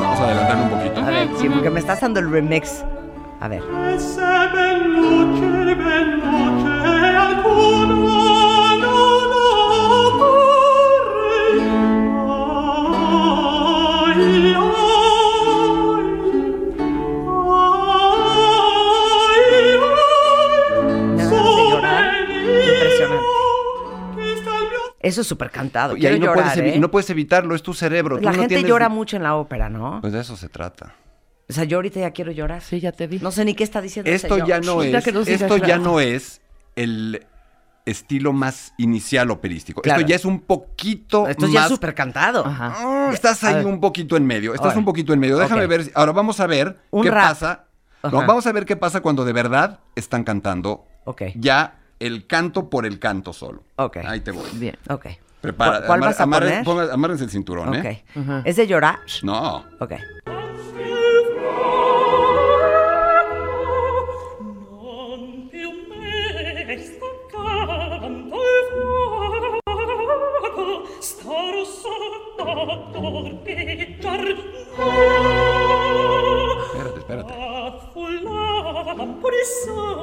[0.00, 1.00] Vamos a adelantarle un poquito.
[1.00, 2.84] A ver, sí, porque me estás dando el remix.
[3.40, 3.62] A ver.
[25.20, 25.96] Eso es súper cantado.
[25.96, 26.78] Y Quiero ahí no, llorar, puedes evi- ¿eh?
[26.80, 28.16] no puedes evitarlo, es tu cerebro.
[28.18, 30.00] tú La no gente tienes- llora mucho en la ópera, ¿no?
[30.00, 30.94] Pues de eso se trata.
[31.48, 32.62] O sea, yo ahorita ya quiero llorar.
[32.62, 33.18] Sí, ya te vi.
[33.18, 35.42] No sé ni qué está diciendo ese Esto ya no Ya es, que nos digas
[35.42, 35.82] esto ya claro.
[35.82, 36.40] no es
[36.76, 37.26] el
[37.86, 39.82] estilo más inicial operístico.
[39.82, 40.00] Claro.
[40.00, 41.52] Esto ya es un poquito Esto más.
[41.52, 42.46] ya es súper cantado.
[42.46, 42.74] Ajá.
[42.76, 44.52] Ah, estás ahí un poquito en medio.
[44.54, 44.78] Estás Ahora.
[44.78, 45.38] un poquito en medio.
[45.38, 45.68] Déjame Ok.
[45.70, 45.84] ver.
[45.84, 47.30] si- Ahora vamos a ver Un qué rap.
[47.30, 47.64] pasa.
[48.04, 48.26] No, Ajá.
[48.28, 51.22] vamos a ver qué pasa cuando de verdad están cantando Ok.
[51.34, 53.62] ya el canto por el canto solo.
[53.76, 53.98] Ok.
[53.98, 54.48] Ahí te voy.
[54.54, 54.76] Bien.
[54.88, 55.06] Ok.
[55.40, 55.70] Prepara.
[55.78, 56.92] ¿Cuál- cuál vas a poner?
[56.92, 58.04] amárrense el cinturón, ¿eh?
[58.16, 58.42] Ok.
[58.44, 58.98] ¿Es de llorar?
[59.22, 59.64] No.
[59.78, 59.92] Ok.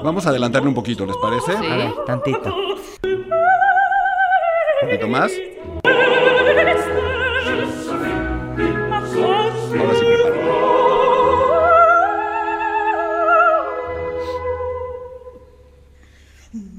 [0.04, 1.58] Vamos a adelantarle un poquito, ¿les parece?
[1.58, 1.66] Sí.
[1.66, 2.56] A ver, tantito.
[2.56, 3.26] Un
[4.82, 5.32] poquito más.
[9.80, 10.38] Ahora sí prepara.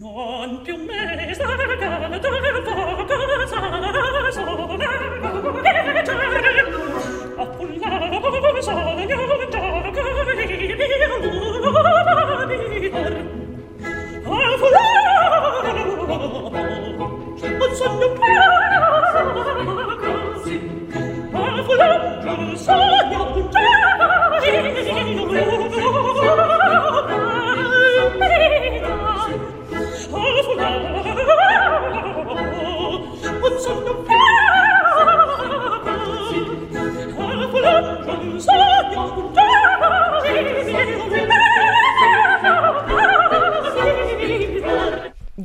[0.01, 0.39] Non
[12.91, 13.38] river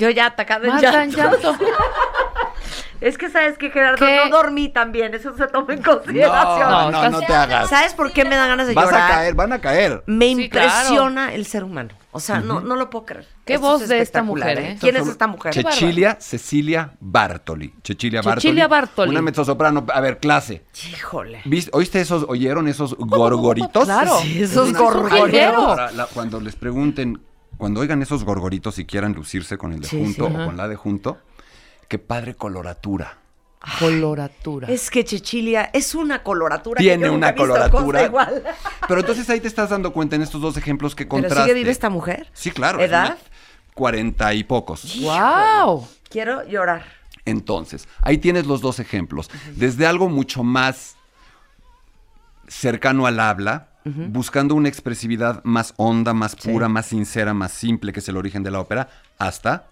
[0.03, 1.17] Yo ya atacada en llanto.
[1.17, 1.57] llanto.
[3.01, 4.15] Es que sabes que Gerardo ¿Qué?
[4.29, 6.71] no dormí también, eso se toma en consideración.
[6.93, 7.69] No, no, te hagas.
[7.69, 9.11] ¿Sabes por qué me dan ganas de Vas llorar?
[9.11, 10.03] a caer, van a caer.
[10.05, 11.89] Me Sí, impresiona el ser humano.
[12.13, 13.27] O sea, no, no lo puedo creer.
[13.43, 14.77] Qué Esto voz es de esta mujer, ¿eh?
[14.79, 15.51] ¿Quién es esta mujer?
[15.53, 15.63] Che-
[16.19, 17.73] Cecilia Bartoli.
[17.83, 18.41] Cecilia Bartoli.
[18.41, 19.09] Cecilia Bartoli.
[19.11, 19.85] Una mezzosoprano.
[19.93, 20.63] A ver, clase.
[20.89, 21.41] Híjole.
[21.43, 23.83] ¿Viste- ¿Oíste esos, oyeron esos gorgoritos?
[23.83, 24.17] Claro.
[24.21, 25.77] Sí, esos gorgoritos.
[26.13, 27.19] cuando les pregunten,
[27.63, 30.35] cuando oigan esos gorgoritos y quieran lucirse con el de Sí, junto sí.
[30.35, 31.17] o con la de junto,
[31.87, 33.19] qué padre coloratura.
[33.79, 34.67] Coloratura.
[34.67, 36.79] Es que Chechilia es una coloratura.
[36.79, 38.03] que Tiene yo una coloratura.
[38.03, 38.43] igual.
[38.85, 41.43] Pero entonces ahí te estás dando cuenta en estos dos ejemplos que ¿Pero contraste.
[41.43, 42.27] sigue viva esta mujer?
[42.33, 42.81] Sí, claro.
[42.81, 43.17] ¿Edad?
[43.73, 44.99] Cuarenta y pocos.
[44.99, 45.87] ¡Wow!
[46.09, 46.83] Quiero llorar.
[47.23, 49.31] Entonces, ahí tienes los dos ejemplos.
[49.55, 50.97] Desde algo mucho más
[52.49, 57.99] cercano al habla, buscando una expresividad más honda, más pura, más sincera, más simple, que
[57.99, 59.67] es el origen de la ópera, hasta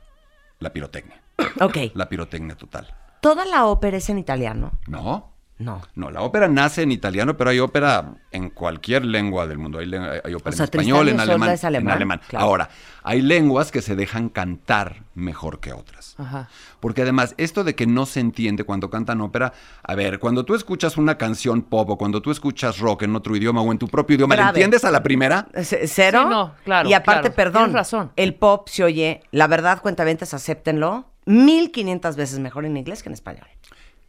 [0.60, 1.22] la pirotecnia.
[1.60, 1.78] Ok.
[1.96, 2.94] La pirotecnia total.
[3.22, 4.72] ¿Toda la ópera es en italiano?
[4.88, 5.31] ¿No?
[5.64, 5.82] No.
[5.96, 9.80] No, la ópera nace en italiano, pero hay ópera en cualquier lengua del mundo.
[9.80, 12.22] Hay, ópera O sea, en español, en alemán, es alemán, en alemán.
[12.28, 12.46] claro.
[12.46, 12.70] Ahora,
[13.04, 16.16] hay lenguas que se dejan cantar mejor que otras.
[16.18, 16.48] Ajá.
[16.80, 20.56] Porque además, esto de que no se entiende cuando cantan ópera, a ver, cuando tú
[20.56, 23.88] escuchas una canción pop o cuando tú escuchas rock en otro idioma o en tu
[23.88, 24.50] propio idioma, ¿le Grave.
[24.60, 25.48] entiendes a la primera?
[25.64, 26.22] C- ¿Cero?
[26.24, 28.12] Sí, no, claro, Y aparte, claro, perdón, tienes razón.
[28.16, 33.14] el pop se oye, la verdad, cuentavientes, acéptenlo, 1500 veces mejor en inglés que en
[33.14, 33.48] español.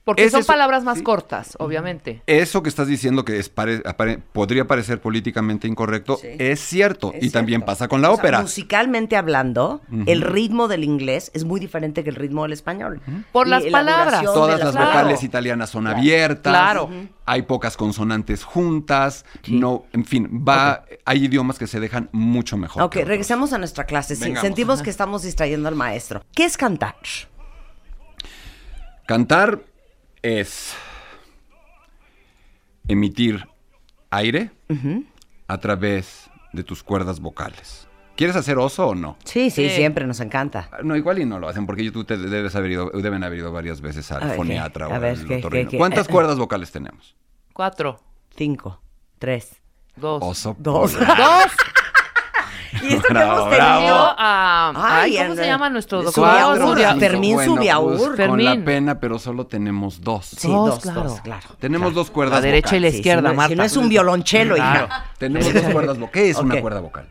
[0.05, 1.05] Porque son palabras más sí.
[1.05, 2.23] cortas, obviamente.
[2.27, 6.27] Eso que estás diciendo que es pare- apare- podría parecer políticamente incorrecto, Sí.
[6.41, 7.13] es cierto.
[7.15, 8.41] Es y también pasa con la O sea, ópera.
[8.43, 13.01] musicalmente hablando, el ritmo del inglés es muy diferente que el ritmo del español.
[13.31, 14.25] Por Y las la palabras.
[14.25, 14.87] Todas las Claro.
[14.89, 16.53] vocales italianas son abiertas.
[16.53, 16.91] Claro.
[17.25, 19.25] Hay pocas consonantes juntas.
[19.47, 22.83] No, en fin, va, hay idiomas que se dejan mucho mejor.
[22.83, 24.17] Ok, regresemos a nuestra clase.
[24.17, 26.25] Sentimos que estamos distrayendo al maestro.
[26.35, 26.97] ¿Qué es cantar?
[29.07, 29.61] Cantar
[30.23, 30.75] es
[32.89, 33.47] emitir
[34.11, 34.51] aire
[35.49, 37.89] a través de tus cuerdas vocales.
[38.17, 39.17] ¿Quieres hacer oso o no?
[39.25, 39.77] Sí, sí, Sí.
[39.77, 40.69] siempre nos encanta.
[40.85, 43.53] No, igual y no lo hacen, porque tú te debes haber ido, deben haber ido
[43.53, 45.65] varias veces al A foniatra o ver, al ¿qué, otorrino.
[45.65, 45.79] qué, qué?
[45.79, 47.17] ¿Cuántas Eh, cuerdas vocales tenemos?
[47.55, 48.01] Cuatro,
[48.37, 48.81] Cinco,
[49.19, 49.57] tres,
[49.97, 50.23] dos.
[50.23, 50.55] Oso.
[50.59, 50.93] dos.
[50.95, 51.17] polar.
[51.19, 51.53] Dos.
[52.83, 54.15] Y esto que hemos tenido...
[54.19, 56.25] Ah, ay, ¿cómo se llama nuestro doctor?
[56.57, 56.99] Subiaur.
[56.99, 57.91] Fermín Bueno, Subiaur.
[57.97, 58.45] pues, con Fermín.
[58.47, 60.27] la pena, pero solo tenemos dos.
[60.27, 61.03] Sí, Dos, dos, claro.
[61.05, 61.47] dos, claro.
[61.59, 61.95] Tenemos claro.
[62.01, 62.91] dos cuerdas La derecha y la.
[62.91, 63.49] Sí, izquierda, si no, Marta.
[63.51, 64.87] Si no es un violonchelo, Claro.
[64.87, 65.05] hija.
[65.19, 66.13] Tenemos dos cuerdas vocales.
[66.13, 67.09] ¿Qué es una cuerda vocal?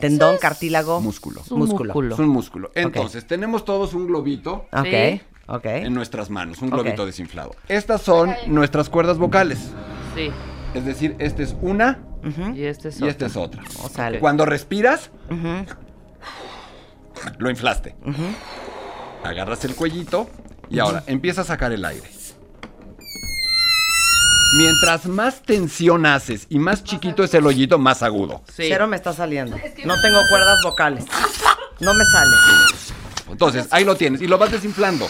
[0.00, 1.00] Tendón, cartílago.
[1.00, 1.40] Músculo.
[1.44, 1.84] Es un Músculo.
[1.94, 2.14] músculo.
[2.14, 2.70] Es un músculo.
[2.74, 5.20] Entonces, tenemos todos un globito Ok, Sí.
[5.46, 5.64] ok.
[5.64, 7.54] en nuestras manos, un globito desinflado.
[7.68, 9.70] Estas son nuestras cuerdas vocales.
[10.16, 10.30] Sí.
[10.74, 11.98] Es decir, esta es una
[12.54, 13.62] Y este es y esta es otra.
[13.82, 15.10] O sea, el- Cuando respiras,
[17.38, 17.94] lo inflaste.
[19.24, 20.28] Agarras el cuellito
[20.70, 22.08] y ahora empieza a sacar el aire.
[24.56, 28.42] Mientras más tensión haces y más chiquito es el hoyito, más agudo.
[28.48, 28.64] Sí.
[28.68, 29.56] Cero me está saliendo.
[29.84, 31.04] No tengo cuerdas vocales.
[31.80, 32.36] No me sale.
[33.30, 35.08] Entonces, ahí lo tienes y lo vas desinflando.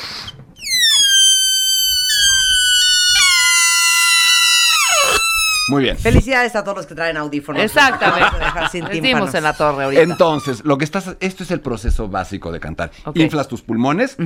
[5.72, 5.96] Muy bien.
[5.96, 7.62] Felicidades a todos los que traen audífonos.
[7.62, 9.00] Exactamente.
[9.00, 9.35] Tímpanos.
[9.35, 10.02] en la torre ahorita.
[10.02, 12.90] Entonces, lo que estás, esto es el proceso básico de cantar.
[13.14, 14.16] Inflas tus pulmones,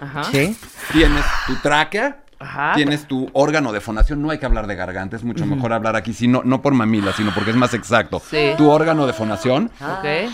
[0.00, 0.24] Ajá.
[0.30, 0.56] Sí.
[0.92, 2.72] tienes tu tráquea, Ajá.
[2.76, 4.22] tienes tu órgano de fonación.
[4.22, 7.12] No hay que hablar de garganta, es mucho mejor hablar aquí, sino, no por mamila,
[7.12, 8.22] sino porque es más exacto.
[8.30, 8.52] Sí.
[8.56, 9.72] Tu órgano de fonación.
[9.80, 10.30] Ok.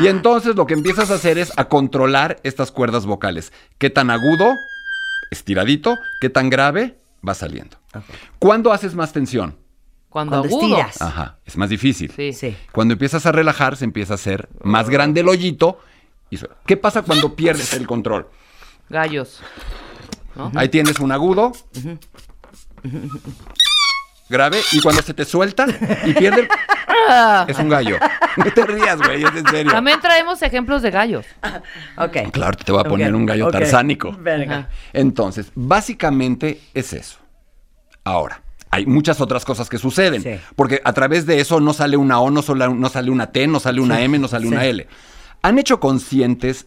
[0.00, 3.52] Y entonces lo que empiezas a hacer es a controlar estas cuerdas vocales.
[3.78, 4.56] ¿Qué tan agudo,
[5.30, 7.76] estiradito, qué tan grave va saliendo?
[8.38, 9.56] ¿Cuándo haces más tensión?
[10.08, 11.00] Cuando, Cuando estiras.
[11.00, 12.12] Ajá, es más difícil.
[12.14, 12.32] Sí.
[12.32, 12.54] Sí.
[12.70, 15.78] Cuando empiezas a relajar, se empieza a hacer más grande el hoyito.
[16.30, 16.38] Y.
[16.66, 18.28] ¿Qué pasa cuando pierdes el control?
[18.90, 19.40] Gallos.
[20.54, 21.52] Ahí tienes un agudo.
[24.28, 24.60] Grave.
[24.72, 25.66] Y cuando se te suelta
[26.04, 26.48] y pierde.
[27.48, 27.98] Es un gallo.
[28.36, 29.72] No te rías, güey, es en serio.
[29.72, 31.26] También traemos ejemplos de gallos.
[31.96, 32.30] Ok.
[32.32, 33.52] Claro, te voy a poner un gallo ok.
[33.52, 34.16] tarsánico.
[34.18, 34.56] Venga.
[34.58, 34.68] Ajá.
[34.92, 37.18] Entonces, básicamente es eso.
[38.04, 40.22] Ahora, hay muchas otras cosas que suceden.
[40.22, 40.40] Sí.
[40.56, 43.46] Porque a través de eso no sale una O, no, sale- no sale una T,
[43.46, 44.52] no sale una M, no sale Sí.
[44.52, 44.86] una L.
[45.42, 46.66] ¿Han hecho conscientes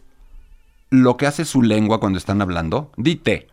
[0.90, 2.92] lo que hace su lengua cuando están hablando?
[2.96, 3.48] Di T.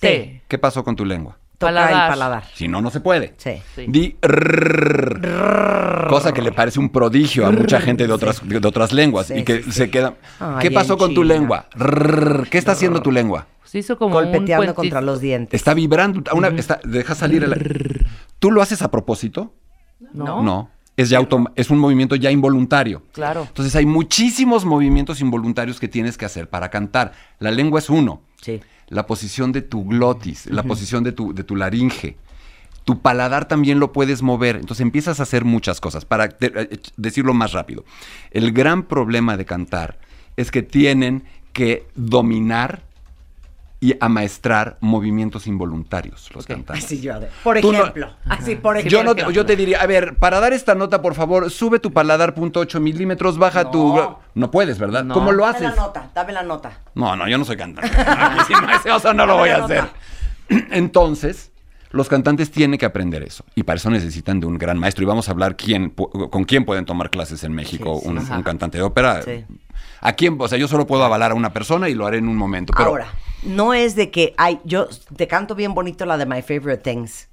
[0.00, 0.42] T.
[0.48, 1.36] ¿Qué pasó con tu lengua?
[1.62, 2.04] Toca Paladar.
[2.04, 2.44] el paladar.
[2.54, 3.34] Si no, no se puede.
[3.38, 3.54] Sí.
[3.74, 3.86] Sí.
[3.88, 8.92] Di rrrr, cosa que le parece un prodigio a mucha gente de otras, de otras
[8.92, 9.72] lenguas Sí, y que sí, sí.
[9.72, 10.14] se queda.
[10.40, 11.66] Ay, ¿Qué pasó con tu lengua?
[12.50, 13.46] ¿Qué está haciendo tu lengua?
[13.64, 15.58] Se hizo como Golpeteando un contra los dientes.
[15.58, 16.22] Está vibrando.
[16.34, 18.06] Una, está- deja salir el.
[18.38, 19.54] ¿Tú lo haces a propósito?
[20.12, 20.42] No.
[20.42, 20.70] No.
[20.94, 23.02] es, ya autom- es un movimiento ya involuntario.
[23.12, 23.44] Claro.
[23.48, 27.12] Entonces hay muchísimos movimientos involuntarios que tienes que hacer para cantar.
[27.38, 28.20] La lengua es uno.
[28.42, 28.60] Sí.
[28.92, 32.16] La posición de tu glotis, la posición de tu, de tu laringe.
[32.84, 34.56] Tu paladar también lo puedes mover.
[34.56, 36.04] Entonces empiezas a hacer muchas cosas.
[36.04, 37.84] Para te- eh, decirlo más rápido.
[38.32, 39.98] El gran problema de cantar
[40.36, 42.82] es que tienen que dominar
[43.82, 46.84] y amaestrar movimientos involuntarios los cantantes.
[46.84, 47.14] Así yo.
[47.42, 48.14] Por no- ejemplo.
[48.28, 48.96] Así, por ejemplo.
[48.98, 51.80] Yo, no te, yo te diría, a ver, para dar esta nota, por favor, sube
[51.80, 54.00] tu paladar punto .8 milímetros, baja tu...
[54.34, 54.50] No.
[54.52, 55.02] Puedes, ¿verdad?
[55.02, 55.14] No.
[55.14, 55.76] ¿Cómo lo Dame la haces?
[55.80, 56.78] nota, dame la nota.
[56.94, 57.90] No, no, yo no soy cantante.
[58.46, 59.84] Si no, ese oso no lo voy a hacer.
[60.70, 61.51] Entonces,
[61.92, 63.44] los cantantes tienen que aprender eso.
[63.54, 65.02] Y para eso necesitan de un gran maestro.
[65.04, 68.42] Y vamos a hablar quién, con quién pueden tomar clases en México Sí, sí, un,
[68.42, 69.22] cantante de ópera.
[69.22, 69.44] Sí.
[70.00, 70.36] ¿A quién?
[70.40, 72.72] O sea, yo solo puedo avalar a una persona y lo haré en un momento.
[72.76, 73.06] Pero, Ahora,
[73.44, 77.28] no es de que hay, yo te canto bien bonito la de My Favorite Things.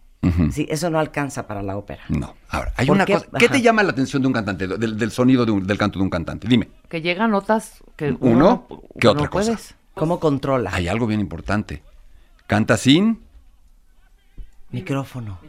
[0.51, 2.03] Sí, eso no alcanza para la ópera.
[2.09, 2.35] No.
[2.49, 3.13] Ahora, hay ¿Por una qué?
[3.13, 3.27] cosa.
[3.39, 3.53] ¿Qué Ajá.
[3.55, 6.03] te llama la atención de un cantante, del, del sonido de un- del canto de
[6.03, 6.45] un cantante?
[6.47, 6.67] Dime.
[6.89, 9.51] Que llegan notas que Uno, no- ¿qué no otra cosa?
[9.53, 9.75] puedes.
[9.93, 10.71] ¿Cómo controla?
[10.73, 11.83] Hay algo bien importante.
[12.47, 13.21] Canta sin.
[14.71, 15.39] Micrófono.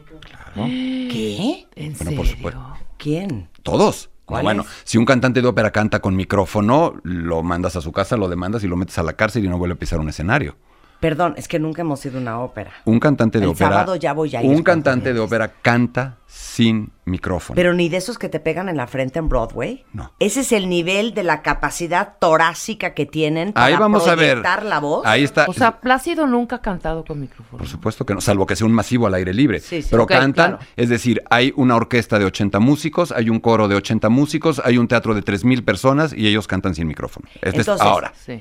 [0.55, 1.67] ¿Qué?
[1.75, 2.35] ¿En Bueno, por serio?
[2.37, 2.73] supuesto.
[2.97, 3.49] ¿Quién?
[3.63, 4.09] Todos.
[4.27, 8.29] Bueno, si un cantante de ópera canta con micrófono, lo mandas a su casa, lo
[8.29, 10.55] demandas y lo metes a la cárcel y no vuelve a pisar un escenario.
[11.01, 12.71] Perdón, es que nunca hemos ido a una ópera.
[12.85, 13.69] Un cantante de El ópera.
[13.71, 17.55] sábado ya voy a ir Un cantante de ópera canta sin micrófono.
[17.55, 19.83] Pero ni de esos que te pegan en la frente en Broadway.
[19.93, 20.13] No.
[20.19, 24.37] Ese es el nivel de la capacidad torácica que tienen para Ahí vamos a ver.
[24.63, 25.03] la voz.
[25.05, 25.45] Ahí está.
[25.49, 27.57] O sea, Plácido nunca ha cantado con micrófono.
[27.57, 29.59] Por supuesto que no, salvo que sea un masivo al aire libre.
[29.59, 29.87] Sí, sí.
[29.89, 30.65] Pero cantan, claro.
[30.77, 34.77] es decir, hay una orquesta de 80 músicos, hay un coro de 80 músicos, hay
[34.77, 37.27] un teatro de 3.000 personas y ellos cantan sin micrófono.
[37.35, 38.13] Este es Entonces- ahora.
[38.15, 38.39] Sí.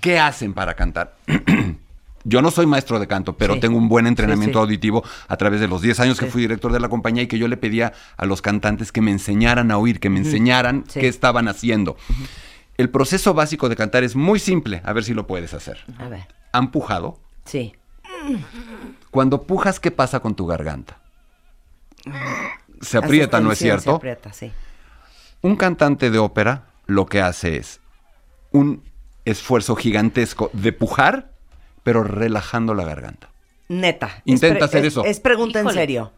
[0.00, 1.16] ¿Qué hacen para cantar?
[2.24, 3.60] Yo no soy maestro de canto, pero Sí.
[3.60, 4.64] tengo un buen entrenamiento Sí, sí.
[4.64, 7.38] auditivo a través de los 10 años que fui director de la compañía y que
[7.38, 11.06] yo le pedía a los cantantes que me enseñaran a oír, que me enseñaran qué
[11.06, 11.96] estaban haciendo.
[12.78, 15.78] El proceso básico de cantar es muy simple, a ver si lo puedes hacer.
[15.98, 16.26] A ver.
[16.52, 17.20] ¿Han pujado?
[17.44, 17.76] Sí.
[19.12, 20.98] Cuando pujas, ¿qué pasa con tu garganta?
[22.80, 23.82] Se aprieta, ¿no es cierto?
[23.82, 24.50] Se aprieta, sí.
[25.42, 27.80] Un cantante de ópera lo que hace es
[28.50, 28.82] un
[29.26, 31.32] esfuerzo gigantesco de pujar,
[31.82, 33.28] pero relajando la garganta.
[33.68, 34.22] Neta.
[34.24, 35.04] Intenta hacer es- eso.
[35.04, 36.12] Es pregunta en serio.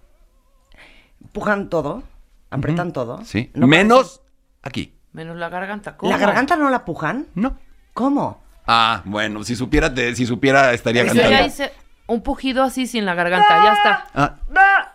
[1.32, 2.02] ¿Pujan todo?
[2.50, 3.24] ¿Apretan todo?
[3.24, 3.50] Sí.
[3.54, 4.22] ¿No Menos
[4.62, 4.94] aquí.
[5.12, 5.96] Menos la garganta.
[5.96, 6.10] ¿Cómo?
[6.12, 7.26] ¿La garganta no la pujan?
[7.34, 7.58] No.
[7.94, 8.42] ¿Cómo?
[8.66, 11.30] Ah, bueno, si supiera, te- si supiera estaría cantando.
[11.30, 11.72] ya hice
[12.06, 13.48] un pujido así sin la garganta.
[13.64, 14.06] Ya está.
[14.14, 14.36] Ah,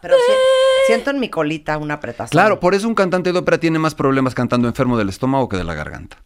[0.01, 2.29] Pero si- siento en mi colita una apretación.
[2.39, 5.57] claro, por eso un cantante de ópera tiene más problemas cantando enfermo del estómago que
[5.57, 6.17] de la garganta.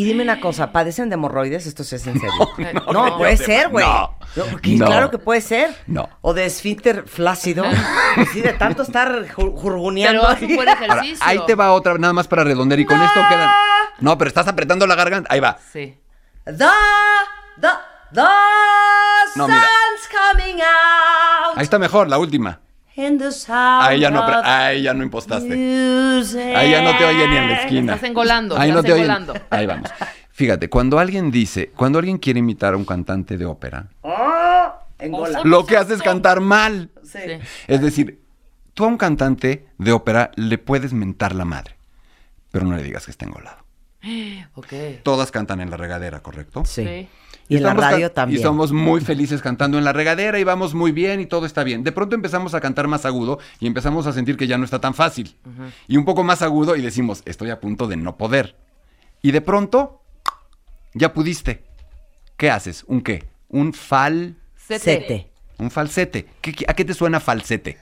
[0.00, 1.66] Y dime una cosa, ¿padecen de hemorroides?
[1.66, 2.32] Esto sí es en serio.
[2.86, 3.84] no, No, no, puede no, ser, güey.
[3.84, 4.16] no,
[4.62, 4.86] que- no.
[4.86, 5.74] Claro que puede ser.
[5.86, 6.08] No.
[6.22, 7.64] O de esfínter flácido.
[8.32, 10.26] Sí, de tanto estar ju- jurguneando.
[10.34, 11.18] Pero un buen Ahora, ejercicio.
[11.26, 13.50] ahí te va otra, nada más para redondear y con esto quedan.
[14.00, 15.28] No, pero estás apretando la garganta.
[15.32, 15.58] Ahí va.
[15.72, 15.96] Sí.
[16.44, 16.52] The,
[17.60, 17.68] the,
[18.12, 18.22] the
[19.36, 19.60] No, mira.
[19.60, 21.56] sun's coming out.
[21.58, 22.60] Ahí está mejor, la última.
[23.06, 25.48] In the sound Ahí ya no, ahí ya no impostaste.
[25.56, 26.40] music.
[26.56, 27.94] Ahí ya no te oye ni en la esquina.
[27.94, 29.04] Estás engolando, Ahí no estás te oyen.
[29.10, 29.34] engolando.
[29.50, 29.90] Ahí vamos.
[30.32, 35.40] Fíjate, cuando alguien dice, cuando alguien quiere imitar a un cantante de ópera, Ah, engola.
[35.44, 36.90] lo que hace es cantar mal.
[37.02, 37.18] Sí.
[37.24, 37.32] Sí.
[37.68, 38.20] Es decir,
[38.74, 41.76] tú a un cantante de ópera le puedes mentar la madre,
[42.50, 43.58] pero no le digas que está engolado.
[44.54, 44.72] Ok.
[45.02, 46.64] Todas cantan en la regadera, ¿correcto?
[46.64, 46.84] Sí.
[46.84, 47.08] Sí.
[47.50, 48.40] Y en la radio también.
[48.40, 51.64] Y somos muy felices cantando en la regadera y vamos muy bien y todo está
[51.64, 51.82] bien.
[51.84, 54.80] De pronto empezamos a cantar más agudo y empezamos a sentir que ya no está
[54.80, 55.36] tan fácil.
[55.88, 58.56] Y un poco más agudo y decimos, estoy a punto de no poder.
[59.20, 60.00] Y de pronto,
[60.94, 61.64] ya pudiste.
[62.36, 62.84] ¿Qué haces?
[62.86, 63.28] ¿Un qué?
[63.48, 64.36] Un fal...
[64.56, 64.78] Sete.
[64.84, 65.30] Sete.
[65.58, 66.26] Un falsete.
[66.40, 67.76] ¿Qué- qué- ¿A qué te suena falsete?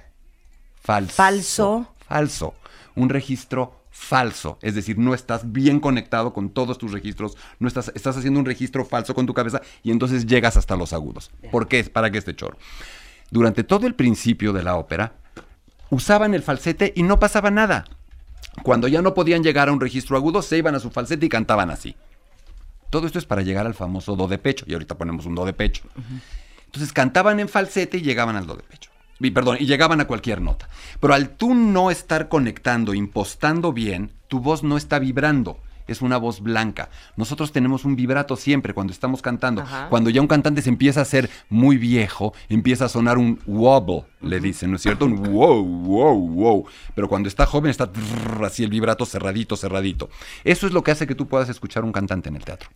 [0.81, 1.13] Falso.
[1.15, 1.95] Falso.
[2.09, 2.55] Falso.
[2.97, 4.59] Un registro falso.
[4.63, 7.37] Es decir, no estás bien conectado con todos tus registros.
[7.59, 10.93] No estás, estás haciendo un registro falso con tu cabeza y entonces llegas hasta los
[10.93, 11.31] agudos.
[11.51, 11.83] ¿Por qué?
[11.85, 12.57] ¿Para qué este choro?
[13.31, 15.15] Durante todo el principio de la ópera,
[15.91, 17.85] usaban el falsete y no pasaba nada.
[18.63, 21.29] Cuando ya no podían llegar a un registro agudo, se iban a su falsete y
[21.29, 21.97] cantaban así.
[22.91, 24.65] Todo esto es para llegar al famoso do de pecho.
[24.69, 25.83] Y ahorita ponemos un do de pecho.
[26.67, 28.88] Entonces cantaban en falsete y llegaban al do de pecho.
[29.21, 30.69] Y, perdón, y llegaban a cualquier nota.
[31.01, 35.59] Pero al tú no estar conectando, impostando bien, tu voz no está vibrando.
[35.89, 36.91] Es una voz blanca.
[37.17, 39.63] Nosotros tenemos un vibrato siempre cuando estamos cantando.
[39.63, 39.89] Ajá.
[39.89, 44.05] Cuando ya un cantante se empieza a hacer muy viejo, empieza a sonar un wobble,
[44.21, 45.07] le dicen, ¿no es cierto?
[45.07, 46.67] Un wow, wow, wow.
[46.95, 47.91] Pero cuando está joven está
[48.45, 50.11] así el vibrato cerradito, cerradito.
[50.45, 52.69] Eso es lo que hace que tú puedas escuchar un cantante en el teatro.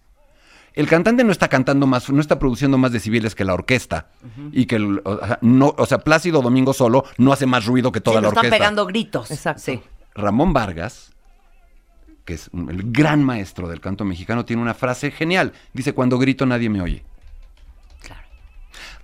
[0.74, 4.06] El cantante no está cantando más, no está produciendo más decibeles que la orquesta.
[4.52, 7.92] Y que, el- o sea, no, o sea, Plácido Domingo solo no hace más ruido
[7.92, 8.56] que toda Sí, la no están orquesta.
[8.58, 9.30] pegando gritos.
[9.30, 9.62] Exacto.
[9.62, 9.82] Sí.
[10.14, 11.12] Ramón Vargas,
[12.24, 15.52] que es un- el gran maestro del canto mexicano, tiene una frase genial.
[15.72, 17.04] Dice, cuando grito nadie me oye.
[18.02, 18.22] Claro.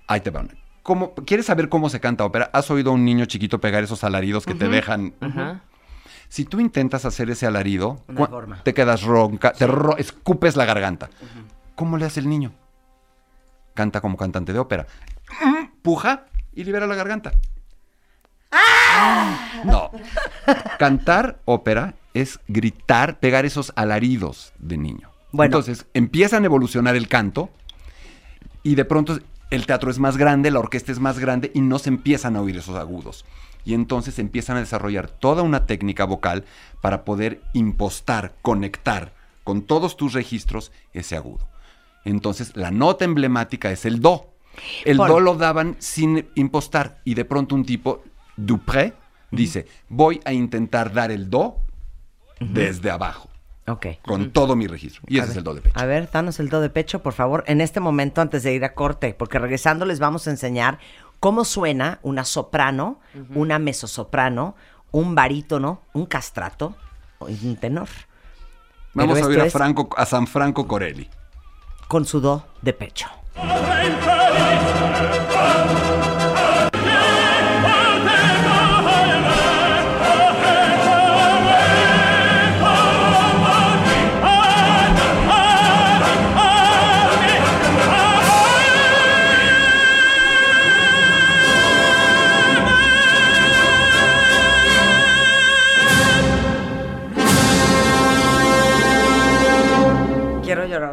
[0.07, 0.41] Ahí te va.
[0.41, 0.53] una.
[0.81, 2.49] ¿Cómo- ¿Quieres saber cómo se canta ópera?
[2.51, 5.13] ¿Has oído a un niño chiquito pegar esos alaridos que te dejan?
[6.29, 8.03] Si tú intentas hacer ese alarido,
[8.63, 11.09] te quedas ronca, te ro- escupes la garganta.
[11.79, 12.51] ¿Cómo le hace el niño?
[13.73, 14.85] Canta como cantante de ópera.
[15.81, 17.31] Puja y libera la garganta.
[19.63, 19.89] No.
[20.77, 25.09] Cantar ópera es gritar, pegar esos alaridos de niño.
[25.31, 25.45] Bueno.
[25.45, 27.49] Entonces empiezan a evolucionar el canto
[28.61, 29.17] y de pronto
[29.49, 32.41] el teatro es más grande, la orquesta es más grande y no se empiezan a
[32.41, 33.23] oír esos agudos.
[33.63, 36.43] Y entonces empiezan a desarrollar toda una técnica vocal
[36.81, 39.13] para poder impostar, conectar
[39.45, 41.47] con todos tus registros ese agudo.
[42.09, 44.33] Entonces la nota emblemática es el do.
[44.85, 48.03] El Por- do lo daban sin impostar y de pronto un tipo,
[48.35, 48.93] Dupré,
[49.31, 51.57] dice, voy a intentar dar el do
[52.39, 53.29] desde abajo,
[53.67, 53.87] Ok.
[54.01, 55.01] con todo mi registro.
[55.07, 55.79] Y A ese es el do de pecho.
[55.79, 58.63] A ver, danos el do de pecho, por favor, en este momento antes de ir
[58.63, 60.79] a corte, porque regresando les vamos a enseñar
[61.19, 62.99] cómo suena una soprano,
[63.35, 64.55] una mezzosoprano,
[64.91, 66.75] un barítono, un castrato
[67.27, 67.89] y un tenor.
[68.93, 71.09] Vamos Pero a oír a, es Franco, a San Franco Corelli.
[71.89, 73.07] Con su do de pecho.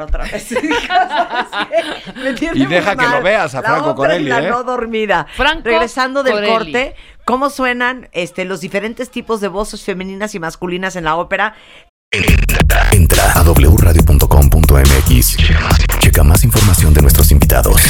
[0.06, 0.48] Otra vez.
[2.54, 4.50] Y deja que lo veas a Franco Corelli, la ¿eh?
[4.50, 5.26] no dormida.
[5.34, 6.52] Franco Regresando del Corelli.
[6.52, 11.54] corte, ¿cómo suenan este, los diferentes tipos de voces femeninas y masculinas en la ópera?
[12.92, 15.36] Entra a wradio.com.mx.
[15.98, 17.82] Checa más información de nuestros invitados,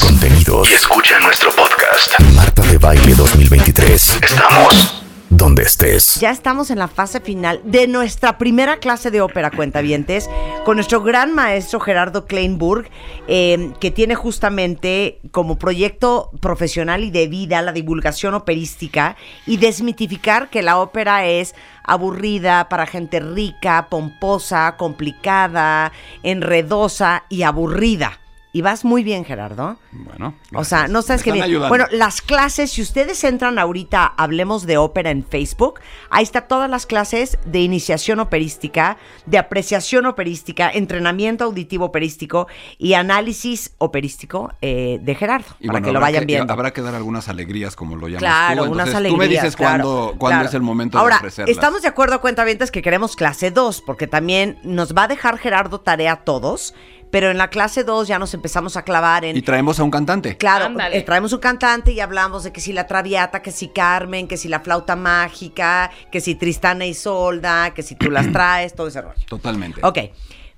[0.00, 2.18] contenidos y escucha nuestro podcast.
[2.34, 4.18] Marta de Baile 2023.
[4.22, 5.05] Estamos
[5.36, 6.14] donde estés.
[6.20, 10.28] Ya estamos en la fase final de nuestra primera clase de ópera, cuentavientes,
[10.64, 12.88] con nuestro gran maestro Gerardo Kleinburg,
[13.28, 20.48] eh, que tiene justamente como proyecto profesional y de vida la divulgación operística y desmitificar
[20.48, 28.20] que la ópera es aburrida para gente rica, pomposa, complicada, enredosa y aburrida.
[28.56, 29.76] Y vas muy bien, Gerardo.
[29.92, 30.32] Bueno.
[30.54, 31.44] O sea, no sabes qué bien.
[31.44, 31.68] ayudando.
[31.68, 36.70] Bueno, las clases, si ustedes entran ahorita, hablemos de ópera en Facebook, ahí está todas
[36.70, 42.46] las clases de iniciación operística, de apreciación operística, entrenamiento auditivo operístico
[42.78, 46.50] y análisis operístico eh, de Gerardo, Y para bueno, que lo vayan viendo.
[46.50, 48.72] Habrá que dar algunas alegrías, como lo llamas Claro, tú.
[48.72, 49.12] unas alegrías.
[49.12, 50.48] Tú me dices claro, cuándo, cuándo claro.
[50.48, 51.54] es el momento Ahora, de ofrecerlas.
[51.54, 55.78] estamos de acuerdo, cuentavientes, que queremos clase 2, porque también nos va a dejar Gerardo
[55.82, 56.72] tarea a todos,
[57.10, 59.90] pero en la clase 2 ya nos empezamos a clavar en Y traemos a un
[59.90, 60.36] cantante.
[60.36, 60.98] Claro, Ándale.
[60.98, 64.36] eh, traemos un cantante y hablamos de que si la Traviata, que si Carmen, que
[64.36, 68.88] si la flauta mágica, que si Tristana y Solda, que si tú las traes, todo
[68.88, 69.20] ese rollo.
[69.28, 69.80] Totalmente.
[69.84, 69.98] Ok,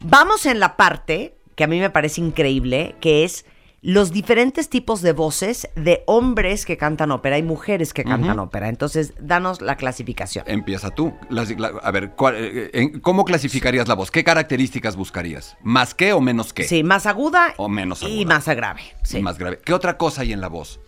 [0.00, 3.44] vamos en la parte que a mí me parece increíble, que es
[3.80, 8.68] los diferentes tipos de voces de hombres que cantan ópera y mujeres que cantan ópera.
[8.68, 10.44] Entonces, danos la clasificación.
[10.48, 11.14] Empieza tú.
[11.30, 11.44] La-
[11.82, 14.10] a ver, ¿cuál- eh, en- ¿cómo clasificarías la voz?
[14.10, 15.56] ¿Qué características buscarías?
[15.62, 16.64] ¿Más qué o menos qué?
[16.64, 18.34] Sí, más aguda O menos y aguda.
[18.34, 18.82] más grave.
[19.04, 19.22] Sí.
[19.22, 19.60] Más grave.
[19.64, 20.80] ¿Qué otra cosa hay en la voz?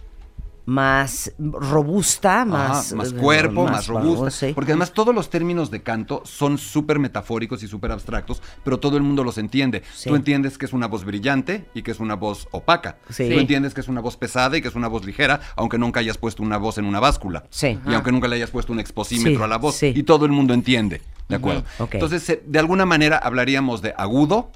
[0.67, 2.93] Más robusta, Ajá, más...
[2.93, 4.31] más eh, cuerpo, más, robusta.
[4.31, 4.53] sí.
[4.55, 8.97] Porque además todos los términos de canto son súper metafóricos y súper abstractos, pero todo
[8.97, 9.83] el mundo los entiende.
[9.95, 10.09] Sí.
[10.11, 12.99] Tú entiendes que es una voz brillante y que es una voz opaca.
[13.09, 13.29] Sí.
[13.33, 16.01] Tú entiendes que es una voz pesada y que es una voz ligera, aunque nunca
[16.01, 17.45] hayas puesto una voz en una báscula.
[17.51, 17.79] Sí.
[17.87, 19.75] Y aunque nunca le hayas puesto un exposímetro Sí, a la voz.
[19.77, 19.93] sí.
[19.95, 21.03] Y todo el mundo entiende.
[21.29, 21.65] ¿De acuerdo?
[21.93, 24.51] Entonces, eh, de alguna manera hablaríamos de agudo,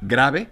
[0.00, 0.50] grave,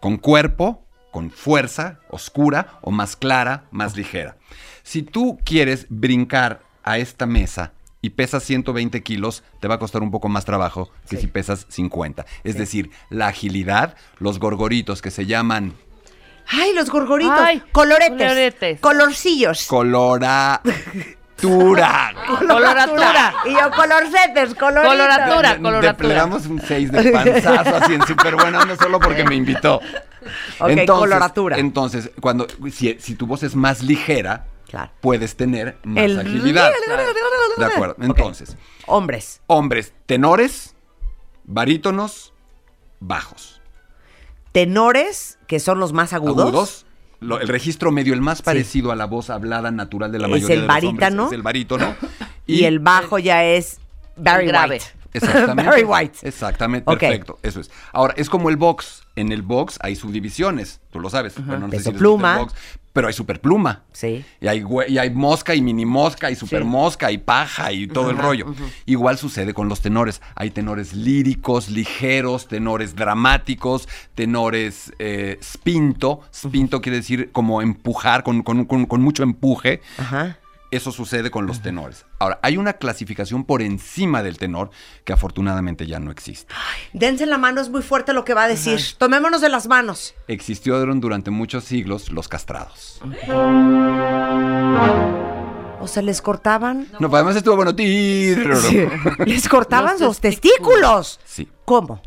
[0.00, 0.83] con cuerpo,
[1.14, 4.34] con fuerza, oscura o más clara, más ligera.
[4.82, 7.70] Si tú quieres brincar a esta mesa
[8.02, 11.22] y pesas 120 kilos, te va a costar un poco más trabajo que Sí.
[11.22, 12.26] si pesas 50.
[12.42, 15.74] Es decir, la agilidad, los gorgoritos que se llaman
[16.48, 17.38] Ay, los gorgoritos.
[17.38, 18.18] Ay, coloretes.
[18.18, 18.80] coloretes.
[18.80, 19.66] Colorcillos.
[19.66, 20.50] coloratura.
[22.38, 23.34] Coloratura.
[23.44, 24.94] Y yo, colorcetes, coloritos.
[24.94, 25.54] Coloratura.
[25.54, 26.08] Le- coloratura.
[26.08, 29.80] Le damos un 6 de panzazo así en súper buena onda solo porque me invitó.
[30.60, 31.58] Ok, coloratura.
[31.58, 34.90] Entonces, cuando, si, si tu voz es más ligera, Claro.
[35.00, 36.70] puedes tener más El- agilidad.
[37.58, 37.96] De acuerdo.
[38.00, 38.56] Entonces,
[38.86, 39.40] Hombres.
[39.46, 40.74] hombres, tenores,
[41.44, 42.32] barítonos,
[43.00, 43.60] bajos.
[44.52, 46.40] Tenores, que son los más agudos.
[46.48, 46.86] Agudos.
[47.20, 50.30] lo- el registro medio, el más parecido a la voz hablada natural de la Es
[50.32, 51.22] mayoría el de los barítano.
[51.22, 51.96] hombres, es el barítono.
[52.46, 53.78] Y, Y- el bajo ya es
[54.16, 54.74] Barry El grave.
[54.74, 54.86] White.
[55.14, 55.62] Exactamente.
[55.70, 56.18] Barry White.
[56.22, 57.38] Exactamente, perfecto.
[57.42, 57.70] Eso es.
[57.92, 59.02] Ahora, es como el box.
[59.16, 61.34] En el box hay subdivisiones, tú lo sabes.
[61.46, 62.38] Bueno, no sé si pluma.
[62.38, 62.52] box,
[62.92, 63.84] pero hay superpluma.
[63.92, 64.24] Sí.
[64.40, 66.68] Y hay, y hay mosca y mini mosca y super Sí.
[66.68, 68.52] mosca y paja y todo el rollo.
[68.86, 70.20] Igual sucede con los tenores.
[70.34, 76.20] Hay tenores líricos, ligeros, tenores dramáticos, tenores eh, spinto.
[76.34, 79.80] Spinto quiere decir como empujar, con, con- con- con mucho empuje.
[79.98, 80.38] Ajá.
[80.74, 82.04] Eso sucede con los tenores.
[82.18, 84.70] Ahora, hay una clasificación por encima del tenor
[85.04, 86.52] que afortunadamente ya no existe.
[86.92, 88.80] Dense la mano, es muy fuerte lo que va a decir.
[88.98, 90.16] Tomémonos de las manos.
[90.26, 93.00] Existieron durante muchos siglos los castrados.
[95.80, 96.88] O sea, les cortaban.
[96.98, 97.72] No, pues además estuvo bueno.
[97.76, 98.34] Sí.
[99.26, 101.20] Les cortaban Los los testículos.
[101.24, 101.48] Sí.
[101.64, 102.02] ¿Cómo?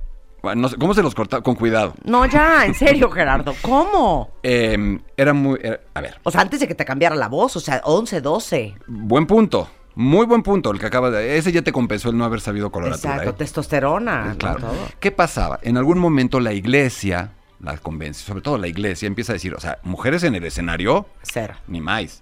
[0.48, 1.41] Bueno, no sé, ¿Cómo se los corta?
[1.41, 1.93] Con cuidado.
[2.06, 3.54] No, ya, en serio, Gerardo.
[3.62, 4.32] ¿Cómo?
[4.43, 5.60] Eh, era muy...
[5.62, 8.22] era- a ver, O sea, antes de que te cambiara la voz, o sea, 11,
[8.22, 8.76] 12.
[8.88, 9.68] buen punto.
[9.95, 11.38] Muy buen punto el que acaba de...
[11.38, 13.14] Ese ya te compensó el no haber sabido coloratura.
[13.16, 13.36] Exacto, ¿eh?
[13.39, 14.26] testosterona.
[14.26, 14.38] ¿no?
[14.38, 14.60] Claro.
[14.62, 14.74] Todo.
[15.02, 15.60] ¿Qué pasaba?
[15.64, 19.60] En algún momento la iglesia, la convención, sobre todo la iglesia, empieza a decir, o
[19.60, 21.56] sea, mujeres en el escenario, Cero.
[21.68, 22.22] ni más.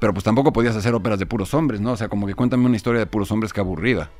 [0.00, 1.92] Pero pues tampoco podías hacer óperas de puros hombres, ¿no?
[1.92, 4.10] O sea, como que cuéntame una historia de puros hombres que aburrida.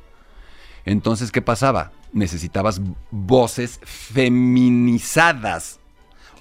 [0.85, 1.91] Entonces, ¿qué pasaba?
[2.13, 2.81] Necesitabas
[3.11, 5.79] voces feminizadas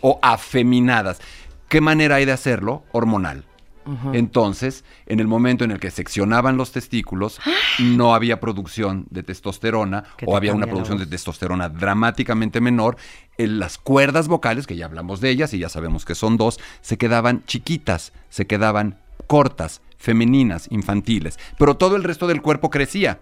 [0.01, 1.21] o afeminadas.
[1.69, 2.85] ¿Qué manera hay de hacerlo?
[2.93, 3.45] Hormonal.
[4.13, 7.39] Entonces, en el momento en el que seccionaban los testículos,
[7.79, 12.97] no había producción de testosterona o había una producción de testosterona dramáticamente menor.
[13.37, 16.61] En las cuerdas vocales, que ya hablamos de ellas y ya sabemos que son dos,
[16.81, 23.21] se quedaban chiquitas, se quedaban cortas, femeninas, infantiles, pero todo el resto del cuerpo crecía.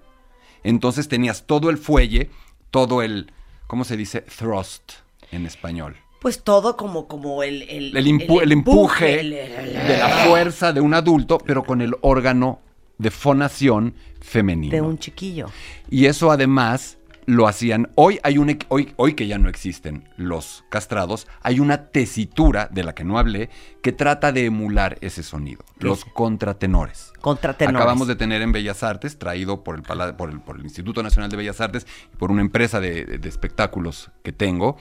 [0.64, 2.30] Entonces tenías todo el fuelle,
[2.70, 3.32] todo el,
[3.66, 4.22] ¿cómo se dice?
[4.22, 4.92] Thrust
[5.30, 5.96] en español.
[6.20, 7.62] Pues todo como, como el...
[7.62, 12.60] El, El, impu- el empuje de la fuerza de un adulto, pero con el órgano
[12.98, 14.72] de fonación femenino.
[14.72, 15.46] de un chiquillo.
[15.90, 17.90] Y eso además lo hacían.
[17.94, 22.82] Hoy hay un hoy, hoy que ya no existen los castrados, hay una tesitura de
[22.84, 23.48] la que no hablé
[23.82, 25.64] que trata de emular ese sonido.
[25.78, 27.12] Los contratenores.
[27.20, 27.76] Contratenores.
[27.80, 31.30] Acabamos de tener en Bellas Artes, traído por el, por el, por el Instituto Nacional
[31.30, 34.76] de Bellas Artes y por una empresa de, de espectáculos que tengo,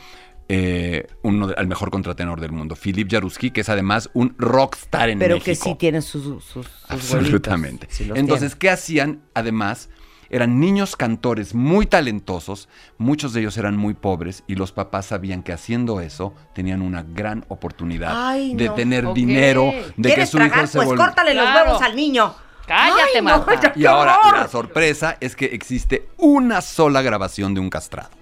[0.50, 5.10] eh, uno de- al mejor contratenor del mundo, Philip Jaruski, que es además un rockstar
[5.10, 5.46] en Pero México.
[5.46, 7.88] que sí tiene sus, sus, sus Absolutamente.
[7.90, 9.22] sí Entonces, ¿qué hacían?
[9.34, 9.90] Además,
[10.32, 12.68] eran niños cantores muy talentosos,
[12.98, 17.04] muchos de ellos eran muy pobres y los papás sabían que haciendo eso tenían una
[17.04, 18.74] gran oportunidad Ay, de no.
[18.74, 22.34] tener dinero, de que ¿Quieres su hijo se Pues córtale los huevos al niño.
[22.66, 23.62] Cállate, Ay, no, Marta.
[23.62, 24.38] ya, Y ahora horror.
[24.40, 28.21] la sorpresa es que existe una sola grabación de un castrado.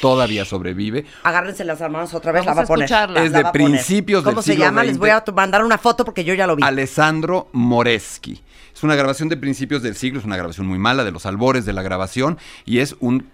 [0.00, 1.04] Todavía sobrevive.
[1.22, 2.84] Agárrense las manos otra vez, Vamos la va a poner.
[2.84, 3.22] escucharla.
[3.24, 4.84] Es La de principios del ¿Cómo se siglo llama?
[4.84, 6.62] Les voy a mandar una foto porque yo ya lo vi.
[6.64, 8.42] Alessandro Moreschi.
[8.74, 11.64] Es una grabación de principios del siglo, es una grabación muy mala, de los albores
[11.64, 13.28] de la grabación, y es un,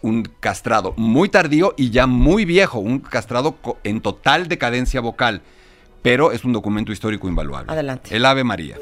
[0.00, 5.42] un castrado muy tardío y ya muy viejo, un castrado en total decadencia vocal,
[6.00, 7.70] pero es un documento histórico invaluable.
[7.70, 8.16] Adelante.
[8.16, 8.76] El Ave María.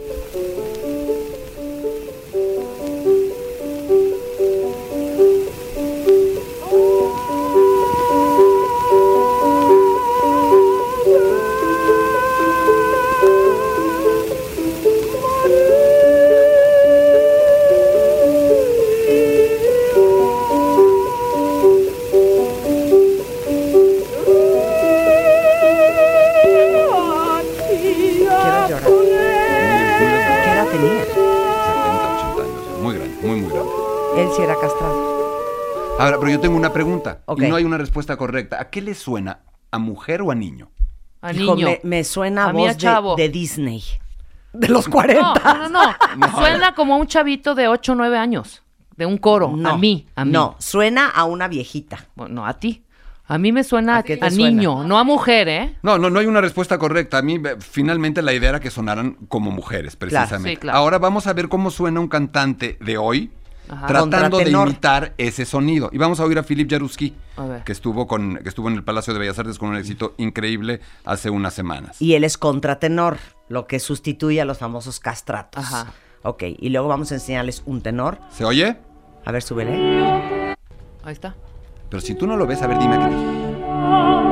[34.17, 35.15] Él sí era castrado.
[35.99, 38.61] Ahora, pero yo tengo una pregunta y no hay una respuesta correcta.
[38.61, 39.41] ¿A qué le suena?
[39.71, 40.71] ¿A mujer o a niño?
[41.21, 41.67] A Dijo, niño.
[41.67, 43.17] me, me suena A mí a voz chavo.
[43.17, 43.83] de Disney.
[44.53, 45.23] De los 40.
[45.23, 45.85] No, no,
[46.17, 46.31] no.
[46.39, 48.62] Suena como un chavito de 8 o 9 años.
[48.97, 49.47] De un coro.
[49.65, 50.07] A mí.
[50.15, 50.31] A mí.
[50.31, 52.07] No, suena a una viejita.
[52.15, 52.85] Bueno, no, a ti.
[53.27, 54.51] A mí me suena ¿A a, qué te a suena?
[54.51, 55.77] niño, no a mujer, ¿eh?
[55.83, 57.19] No, no, no hay una respuesta correcta.
[57.19, 60.51] A mí, eh, finalmente, la idea era que sonaran como mujeres, precisamente.
[60.51, 60.79] Sí, claro.
[60.79, 63.33] Ahora vamos a ver cómo suena un cantante de hoy
[63.69, 63.87] Ajá.
[63.87, 65.89] tratando de imitar ese sonido.
[65.93, 67.65] Y vamos a oír a Philip Jaruski, A ver.
[67.65, 70.81] que estuvo, con, que estuvo en el Palacio de Bellas Artes con un éxito increíble
[71.05, 72.01] hace unas semanas.
[72.01, 75.65] Y él es contratenor, lo que sustituye a los famosos castratos.
[75.65, 75.93] Ajá.
[76.23, 78.19] Ok, y luego vamos a enseñarles un tenor.
[78.31, 78.77] ¿Se oye?
[79.25, 80.55] A ver, súbele.
[81.05, 81.35] Ahí está.
[81.91, 84.24] Pero si tú no lo ves, a ver, dime qué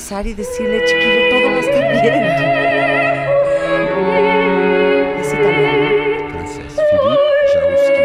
[0.00, 2.14] abrazar y decirle, chiquillo, todo va a estar bien.
[5.20, 6.30] Es italiano.
[6.30, 8.02] Francés, Philippe Jausky.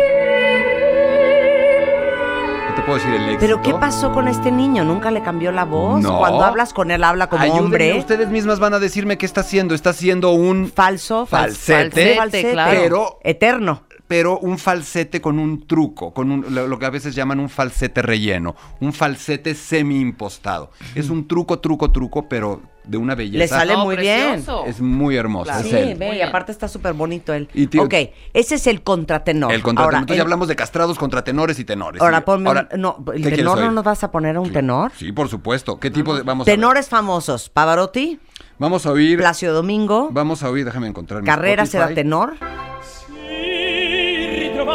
[2.70, 3.40] No te puedo decir el éxito.
[3.40, 4.84] Pero ¿qué pasó con este niño?
[4.84, 6.02] ¿Nunca le cambió la voz?
[6.02, 6.18] No.
[6.20, 7.94] Cuando hablas con él, habla como Ayúdenme, hombre.
[7.98, 9.74] Ustedes mismas van a decirme qué está haciendo.
[9.74, 12.72] Está haciendo un Falso, fal- Falsete, falsete, claro.
[12.82, 13.84] pero- Eterno.
[14.08, 18.02] Pero un falsete con un truco, con un- lo, que a veces llaman un falsete
[18.02, 20.72] relleno, un falsete semi impostado.
[20.94, 23.38] Es un truco, truco, truco, pero de una belleza.
[23.40, 24.64] Le sale No, muy precioso.
[24.68, 25.62] Es muy hermoso, Claro.
[25.62, 25.96] es Sí, él.
[25.98, 26.30] ve, Muy y bien.
[26.30, 27.50] aparte está súper bonito él.
[27.56, 27.94] Y tío- ok,
[28.34, 29.52] ese es el contratenor.
[29.52, 29.86] El contratenor.
[29.86, 32.00] Ahora, Entonces el- ya hablamos de castrados, contratenores y tenores.
[32.00, 34.38] Ahora Y- ponme ahora, un- no, el ¿qué quieres tenor no nos vas a poner
[34.38, 34.92] un tenor.
[34.96, 35.80] Sí, por supuesto.
[35.80, 36.56] ¿Qué tipo de vamos a ver?
[36.58, 38.20] Tenores famosos, Pavarotti,
[38.60, 42.36] Vamos a oír Plácido Domingo, Vamos a oír, déjame encontrar Carreras era tenor,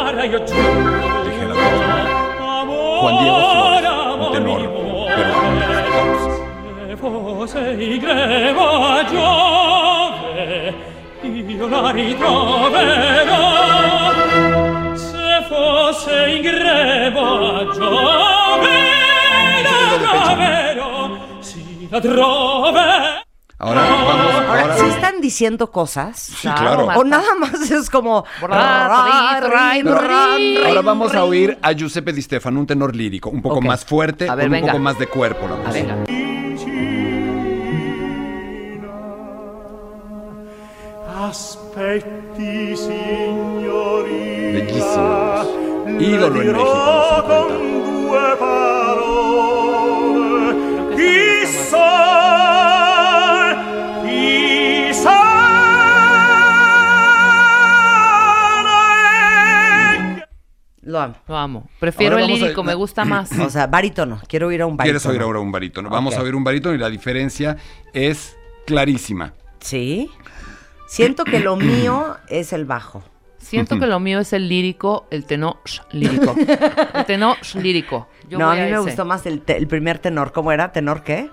[0.03, 1.21] cara io giuro.
[1.23, 1.85] Dije la cosa
[3.01, 5.51] Juan Diego Flores un tenor peruano
[7.01, 10.73] forse i greva giove
[11.21, 13.39] io la ritroverò.
[14.95, 18.69] Se fosse in greva giove
[19.63, 21.09] la troverò.
[21.39, 23.10] Si la troverò.
[23.63, 26.17] Ahora vamos, Ahora, ahora sí están diciendo cosas.
[26.19, 26.87] Sí, claro.
[26.95, 28.25] O nada más es como.
[28.41, 28.97] Ahora
[30.83, 33.65] vamos a oír a Giuseppe Di Stefano, un tenor lírico, un poco Ok.
[33.65, 35.47] más fuerte, ver, con un poco más de cuerpo.
[35.47, 35.61] La A.
[41.29, 44.59] Aspetti, signorina.
[44.59, 45.47] Bellísimos.
[45.85, 47.47] le Ídolo en México,
[61.01, 61.15] amo.
[61.27, 61.69] Lo amo.
[61.79, 63.31] Prefiero el a- lírico, me gusta más.
[63.39, 64.21] O sea, barítono.
[64.27, 64.99] Quiero oír a un barítono.
[64.99, 65.89] ¿Quieres oír ahora un barítono?
[65.89, 67.57] Vamos a oír un barítono y la diferencia
[67.93, 69.33] es clarísima.
[69.59, 70.09] Sí.
[70.87, 73.03] Siento que lo mío es el bajo.
[73.37, 75.57] Siento que lo mío es el lírico, el tenor
[75.91, 76.35] lírico.
[76.93, 78.07] El tenor lírico.
[78.29, 80.31] Yo no, a mí me gustó más el, te- el primer tenor.
[80.31, 80.71] ¿Cómo era?
[80.71, 81.29] ¿Tenor qué?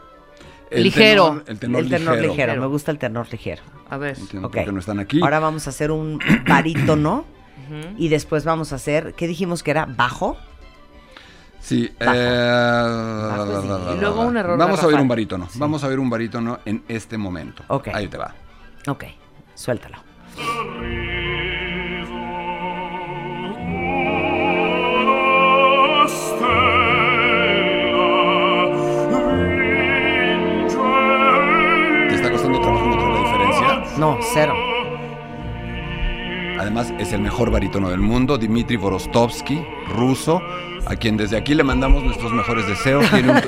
[0.71, 1.43] El Ligero.
[1.43, 2.33] tenor- el tenor, el tenor ligero.
[2.33, 2.61] ligero.
[2.61, 3.63] Me gusta el tenor ligero.
[3.89, 4.19] A ver.
[4.19, 4.55] Entiendo Ok.
[4.57, 5.21] por qué no están aquí.
[5.23, 7.25] Ahora vamos a hacer un barítono.
[7.97, 9.87] Y después vamos a hacer, ¿qué dijimos que era?
[9.87, 10.37] ¿Bajo?
[11.61, 11.91] Sí.
[11.99, 12.13] Bajo.
[12.15, 15.49] eh, Y luego un error Vamos a oír un barítono.
[15.55, 17.63] Vamos a oír un barítono en este momento.
[17.93, 18.35] Ahí te va.
[18.87, 19.05] Ok,
[19.55, 19.99] suéltalo.
[32.09, 33.99] ¿Te está costando trabajo encontrar la diferencia?
[33.99, 34.55] No, cero.
[36.59, 40.43] Además, es el mejor barítono del mundo, Dmitry Vorostovsky, ruso,
[40.87, 43.09] a quien desde aquí le mandamos nuestros mejores deseos.
[43.11, 43.41] Tiene un,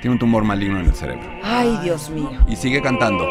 [0.00, 1.28] tiene un tumor maligno en el cerebro.
[1.42, 2.30] Ay, Dios mío.
[2.48, 3.26] Y sigue cantando.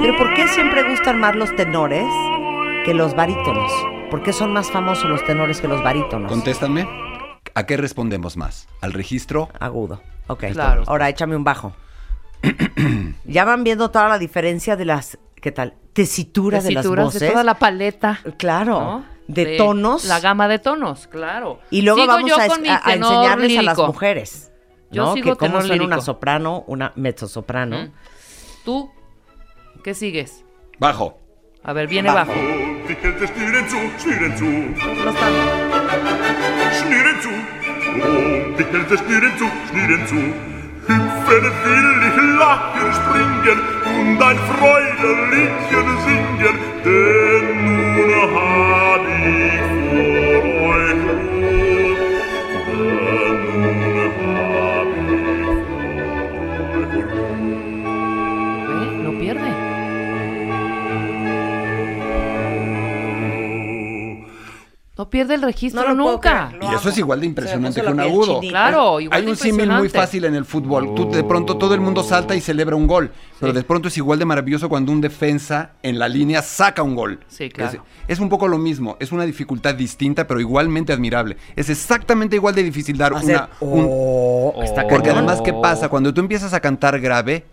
[0.00, 2.06] Pero ¿por qué siempre gustan más los tenores
[2.84, 3.70] que los barítonos?
[4.10, 6.30] ¿Por qué son más famosos los tenores que los barítonos?
[6.30, 6.86] Contéstame.
[7.54, 8.66] ¿A qué respondemos más?
[8.80, 9.48] ¿Al registro?
[9.58, 10.02] Agudo.
[10.26, 10.44] Ok.
[10.52, 10.84] Claro.
[10.86, 11.74] Ahora échame un bajo.
[13.24, 15.74] ya van viendo toda la diferencia de las, ¿qué tal?
[15.92, 17.20] Tesitura de las Tesituras voces.
[17.20, 18.20] de toda la paleta.
[18.36, 18.80] Claro.
[18.80, 19.04] ¿no?
[19.26, 20.04] De, tonos.
[20.06, 21.60] La gama de tonos, claro.
[21.70, 22.46] Y luego Sigo vamos a,
[22.92, 24.52] enseñarles a las mujeres.
[24.90, 25.14] Yo ¿no?
[25.14, 27.84] sigo que cómo suena una soprano, una mezzosoprano.
[27.84, 27.92] Mm.
[28.64, 28.90] ¿Tú
[29.84, 30.44] qué sigues?
[30.78, 31.18] Bajo.
[31.62, 32.32] A ver, viene Bajo.
[32.32, 32.40] bajo.
[40.90, 43.58] hüpfen will ich lachen springen
[43.98, 47.46] und ein Freudelliedchen singen, denn
[47.96, 48.89] nun hab
[65.00, 66.48] No pierde el registro No nunca.
[66.50, 68.34] creer, Y eso es igual de impresionante que un agudo.
[68.34, 68.50] chinita.
[68.50, 70.94] Claro, igual Hay de un símil muy fácil en el fútbol.
[70.94, 73.96] Tú de pronto todo el mundo salta y celebra un gol, pero de pronto es
[73.96, 77.20] igual de maravilloso cuando un defensa en la línea saca un gol.
[77.28, 77.82] Sí, claro.
[78.08, 81.38] Es, es un poco lo mismo, es una dificultad distinta, pero igualmente admirable.
[81.56, 85.88] Es exactamente igual de difícil dar Hacer, una un- oh, Está porque además qué pasa
[85.88, 87.46] cuando tú empiezas a cantar grave,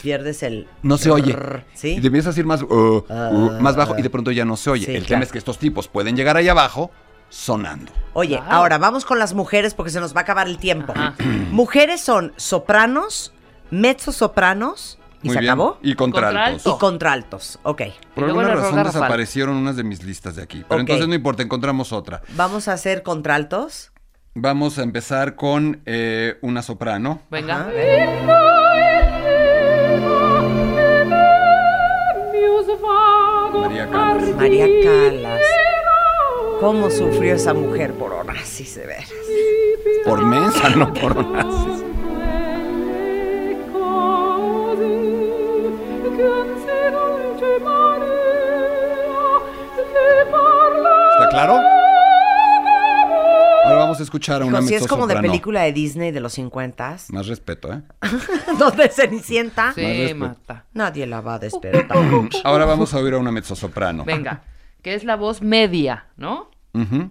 [0.00, 0.68] pierdes el...
[0.82, 1.36] no se oye.
[1.74, 1.96] ¿Sí?
[1.96, 4.56] Y te empiezas a ir más, uh, uh, más bajo y de pronto ya no
[4.56, 4.86] se oye.
[4.86, 5.08] Sí, el claro.
[5.08, 6.90] tema es que estos tipos pueden llegar ahí abajo
[7.28, 7.90] sonando.
[8.12, 10.92] Oye, ahora vamos con las mujeres porque se nos va a acabar el tiempo.
[10.94, 11.14] Ajá.
[11.50, 13.32] Mujeres son sopranos,
[13.70, 15.50] mezzosopranos, ¿y Muy se bien.
[15.50, 15.78] acabó?
[15.82, 16.62] Y contraltos.
[16.62, 16.76] Contralto.
[16.76, 17.82] Y contraltos, ok.
[18.14, 20.64] Por alguna razón desaparecieron unas de mis listas de aquí.
[20.68, 22.22] Pero entonces no importa, encontramos otra.
[22.36, 23.90] Vamos a hacer contraltos.
[24.36, 27.20] Vamos a empezar con eh, una soprano.
[27.30, 27.68] Venga.
[27.68, 28.53] Ajá,
[33.86, 35.40] María Calas.
[36.60, 39.12] ¿Cómo sufrió esa mujer por Onassis, de veras?
[40.06, 41.84] Por mensa, no por Onassis.
[51.12, 51.73] ¿Está claro?
[53.94, 56.96] Vamos a escuchar a una si es como de película de Disney de los 50
[57.10, 57.82] Más respeto, ¿eh?
[58.58, 60.64] donde Cenicienta Sí, mata.
[60.74, 61.96] nadie la va a despertar.
[62.44, 64.04] Ahora vamos a oír a una mezzosoprano.
[64.04, 64.42] Venga.
[64.82, 66.50] Que es la voz media, ¿no?
[66.74, 67.10] Ujú.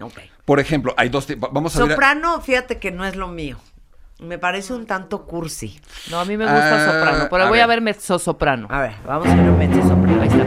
[0.00, 0.18] Ok.
[0.44, 1.26] Por ejemplo, hay dos...
[1.38, 1.90] Vamos a ver...
[1.92, 3.58] Soprano, fíjate que no es lo mío.
[4.20, 5.78] Me parece un tanto cursi.
[6.10, 7.76] No, a mí me gusta Ah, soprano, pero a voy a ver.
[7.80, 8.66] ver mezzosoprano.
[8.70, 10.22] A ver, vamos a ver un mezzosoprano.
[10.22, 10.46] Ahí está.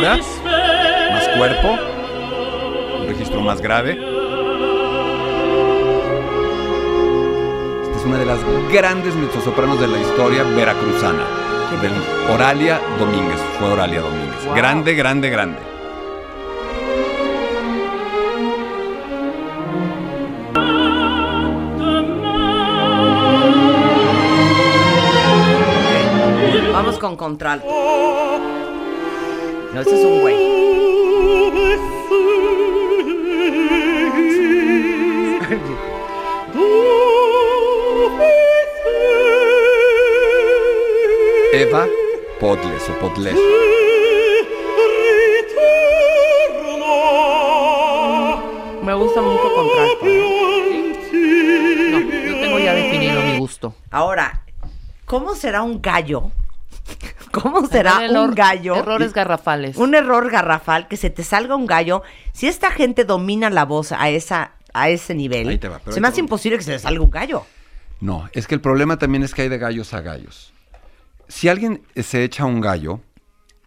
[0.00, 1.78] Más cuerpo.
[3.00, 3.92] Un registro más grave.
[7.82, 8.38] Esta es una de las
[8.72, 11.24] grandes mezzosopranos de la historia veracruzana.
[11.82, 11.92] Del
[12.32, 13.38] Oralia Domínguez.
[13.58, 14.44] Fue Oralia Domínguez.
[14.46, 14.54] Wow.
[14.54, 15.58] Grande, grande, grande.
[26.72, 27.66] Vamos con contralto.
[29.72, 30.34] No, ese es un güey.
[41.52, 41.86] Eva
[42.40, 43.36] Podles o Podles.
[48.82, 50.06] Me gusta mucho contralto.
[50.06, 50.94] ¿eh?
[51.92, 53.74] No, yo tengo ya definido mi gusto.
[53.90, 54.42] Ahora,
[55.06, 56.32] ¿cómo será un gallo?
[57.32, 58.76] ¿Cómo será Un error- un gallo?
[58.76, 59.76] Errores garrafales.
[59.76, 62.02] Un error garrafal, que se te salga un gallo.
[62.32, 65.92] Si esta gente domina la voz a esa a ese nivel, Ahí te va, pero
[65.92, 67.44] se ahí me hace imposible que se le salga un gallo.
[68.00, 70.52] No, es que el problema también es que hay de gallos a gallos.
[71.28, 73.00] Si alguien se echa un gallo,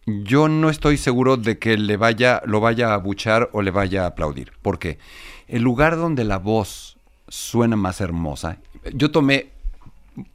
[0.06, 4.04] yo no estoy seguro de que le vaya, lo vaya a abuchar o le vaya
[4.04, 4.54] a aplaudir.
[4.62, 4.98] ¿Por qué?
[5.48, 6.98] El lugar donde la voz
[7.28, 8.58] suena más hermosa,
[8.94, 9.50] yo tomé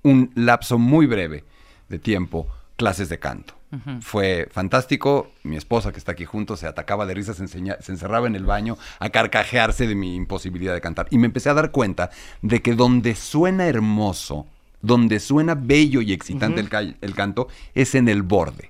[0.03, 1.45] un lapso muy breve
[1.89, 2.47] de tiempo
[2.79, 3.53] clases de canto.
[4.01, 5.31] Fue fantástico.
[5.43, 8.35] Mi esposa, que está aquí junto, se atacaba de risa, se, enseña- se encerraba en
[8.35, 11.07] el baño a carcajearse de mi imposibilidad de cantar.
[11.11, 12.09] Y me empecé a dar cuenta
[12.41, 14.47] de que donde suena hermoso,
[14.81, 16.61] donde suena bello y excitante
[17.03, 18.68] el canto, es en el borde.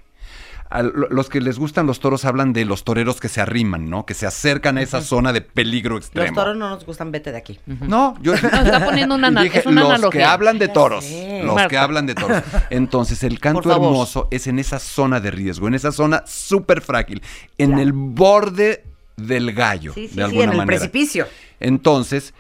[0.71, 4.05] A los que les gustan los toros hablan de los toreros que se arriman, ¿no?
[4.05, 6.35] Que se acercan a esa zona de peligro Los extremo.
[6.35, 7.59] toros no nos gustan, vete de aquí.
[7.67, 11.07] No, yo está poniendo una dije, es una los que hablan de toros,
[11.43, 11.69] los Marta.
[11.69, 12.43] que hablan de toros.
[12.71, 17.23] Entonces, el canto hermoso es en esa zona de riesgo, en esa zona súper frágil,
[17.57, 18.85] en el borde
[19.17, 20.79] del gallo, Sí, sí, de sí, alguna en el manera.
[20.81, 21.27] precipicio.
[21.61, 22.35] Entonces,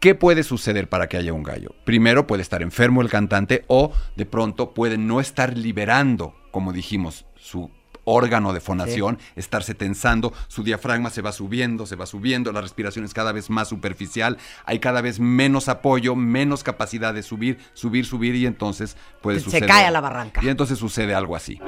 [0.00, 1.74] ¿qué puede suceder para que haya un gallo?
[1.84, 7.26] Primero, puede estar enfermo el cantante o de pronto puede no estar liberando, como dijimos,
[7.36, 7.70] su
[8.04, 13.04] órgano de fonación, estarse tensando, su diafragma se va subiendo, se va subiendo, la respiración
[13.04, 14.36] es cada vez más superficial,
[14.66, 19.44] hay cada vez menos apoyo, menos capacidad de subir, subir, subir y entonces puede Se
[19.44, 19.68] suceder.
[19.68, 20.40] cae a la barranca.
[20.44, 21.58] Y entonces sucede algo así.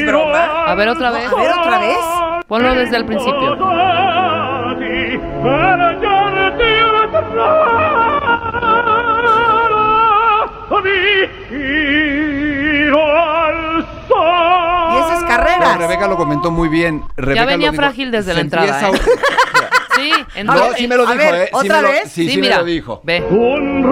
[0.00, 0.64] ¿Es broma?
[0.66, 1.30] A ver otra vez.
[1.30, 1.98] A ver otra vez.
[2.46, 3.56] Ponlo desde el principio.
[14.92, 15.78] Y esa es No, carreras.
[15.78, 17.02] Rebeca lo comentó muy bien.
[17.16, 19.10] Rebeca venía lo dijo, frágil desde la entrada, empieza-
[19.96, 21.46] Sí, en No, sí me lo dijo, ver, ¿eh?
[21.46, 22.02] Sí ¿otra me lo- vez?
[22.10, 22.58] Sí, sí, me mira.
[22.58, 23.00] lo dijo.
[23.04, 23.22] Ve.
[23.28, 23.82] Un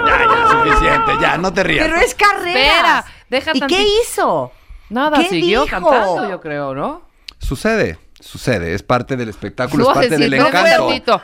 [0.05, 1.85] Ya, ya, suficiente, ya, no te rías.
[1.87, 2.55] Pero es carreras.
[2.55, 3.81] Espera, deja ¿Y qué tantito.
[4.03, 4.51] hizo?
[4.89, 5.71] Nada, ¿Qué siguió dijo?
[5.79, 7.01] cantando, yo creo, ¿no?
[7.39, 10.87] Sucede, sucede, es parte del espectáculo, es parte decir, del no, encanto.
[10.87, 11.21] tantito.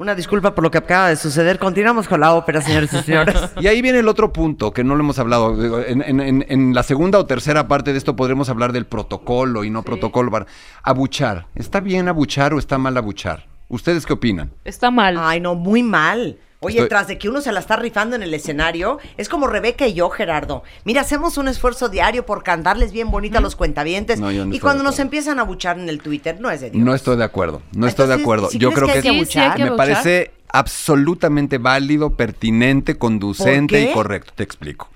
[0.00, 1.58] Una disculpa por lo que acaba de suceder.
[1.58, 3.36] Continuamos con la ópera, señores y señores.
[3.60, 5.82] Y ahí viene el otro punto que no lo hemos hablado.
[5.84, 9.62] En, en- en- en la segunda o tercera parte de esto podremos hablar del protocolo
[9.62, 10.30] y no protocolo.
[10.30, 10.46] Bar-
[10.82, 11.48] Abuchar.
[11.54, 13.46] ¿Está bien abuchar o está mal abuchar?
[13.68, 14.50] ¿Ustedes qué opinan?
[14.64, 15.18] Está mal.
[15.18, 16.38] Ay, no, muy mal.
[16.62, 19.46] Oye, Estoy- tras de que uno se la está rifando en el escenario, es como
[19.46, 20.62] Rebeca y yo, Gerardo.
[20.84, 24.20] Mira, hacemos un esfuerzo diario por cantarles bien bonita a los cuentavientes.
[24.20, 26.70] No, yo no y cuando nos empiezan a buchar en el Twitter, no es de
[26.70, 26.84] Dios.
[26.84, 27.62] No estoy de acuerdo.
[27.72, 28.50] No estoy de acuerdo.
[28.50, 29.56] ¿sí Yo creo que que, que Sí, sí hay abuchar?
[29.56, 34.32] que me parece absolutamente válido, pertinente, conducente y correcto.
[34.36, 34.90] Te explico.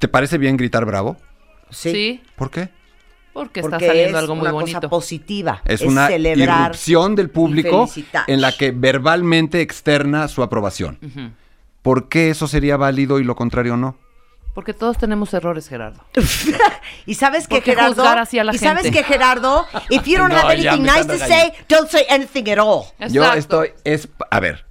[0.00, 1.16] ¿Te parece bien gritar bravo?
[1.70, 2.22] Sí.
[2.34, 2.70] ¿Por qué?
[3.40, 4.76] Porque, Porque está saliendo es algo muy una bonito.
[4.80, 5.62] cosa positiva.
[5.64, 7.88] Es, una celebrar irrupción del y público
[8.26, 10.98] en la que verbalmente externa su aprobación.
[11.02, 11.30] Ujú.
[11.80, 13.96] ¿Por qué eso sería válido y lo contrario no?
[14.54, 16.04] Porque todos tenemos errores, Gerardo.
[17.06, 18.98] Y sabes que ¿Por qué Gerardo, juzgar así a la y sabes gente?
[18.98, 22.58] que Gerardo, if you don't No, have anything nice to say, don't say anything at
[22.58, 22.84] all.
[23.08, 23.38] Yo Exacto.
[23.38, 24.66] estoy, es, a ver,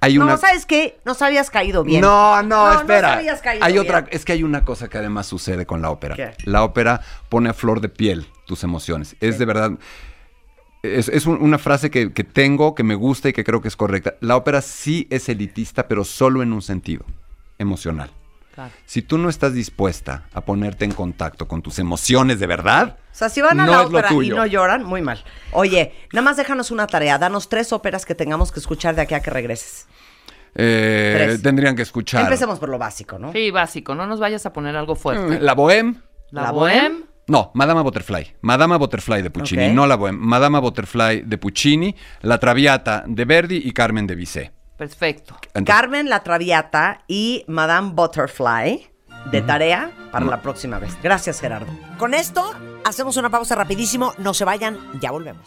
[0.00, 0.36] hay No, una...
[0.36, 0.98] ¿sabes qué?
[1.04, 2.00] Nos habías caído bien.
[2.00, 3.20] No, no, No, no espera.
[3.42, 3.84] caído hay bien.
[3.84, 6.14] otra, es que hay una cosa que además sucede con la ópera.
[6.14, 6.30] ¿Qué?
[6.44, 9.16] La ópera pone a flor de piel tus emociones.
[9.20, 9.72] Es de verdad.
[10.82, 13.68] Es, es un- una frase que, que tengo, que me gusta y que creo que
[13.68, 14.14] es correcta.
[14.20, 17.04] La ópera sí es elitista, pero solo en un sentido,
[17.58, 18.10] emocional.
[18.58, 18.72] Claro.
[18.86, 23.14] Si tú no estás dispuesta a ponerte en contacto con tus emociones de verdad, O
[23.14, 25.22] sea, si van a no la ópera y no lloran, muy mal.
[25.52, 27.18] Oye, nada más déjanos una tarea.
[27.18, 29.86] Danos tres óperas que tengamos que escuchar de aquí a que regreses.
[30.56, 32.22] eh, tendrían que escuchar.
[32.22, 33.30] Empecemos por lo básico, ¿no?
[33.32, 33.94] Sí, básico.
[33.94, 35.38] No nos vayas a poner algo fuerte.
[35.38, 36.02] Mm, La Bohème.
[36.32, 37.04] La, La Bohème.
[37.28, 38.38] No, Madama Butterfly.
[38.40, 40.18] Madama Butterfly de Puccini, no la Bohème.
[40.18, 44.52] Madama Butterfly de Puccini, La Traviata de Verdi y Carmen de Bizet.
[44.78, 45.34] Perfecto.
[45.48, 48.88] Entonces, Carmen la Traviata y Madame Butterfly
[49.30, 50.96] de tarea para la próxima vez.
[51.02, 51.70] Gracias, Gerardo.
[51.98, 52.54] Con esto
[52.84, 54.14] hacemos una pausa rapidísimo.
[54.18, 55.46] No se vayan, ya volvemos.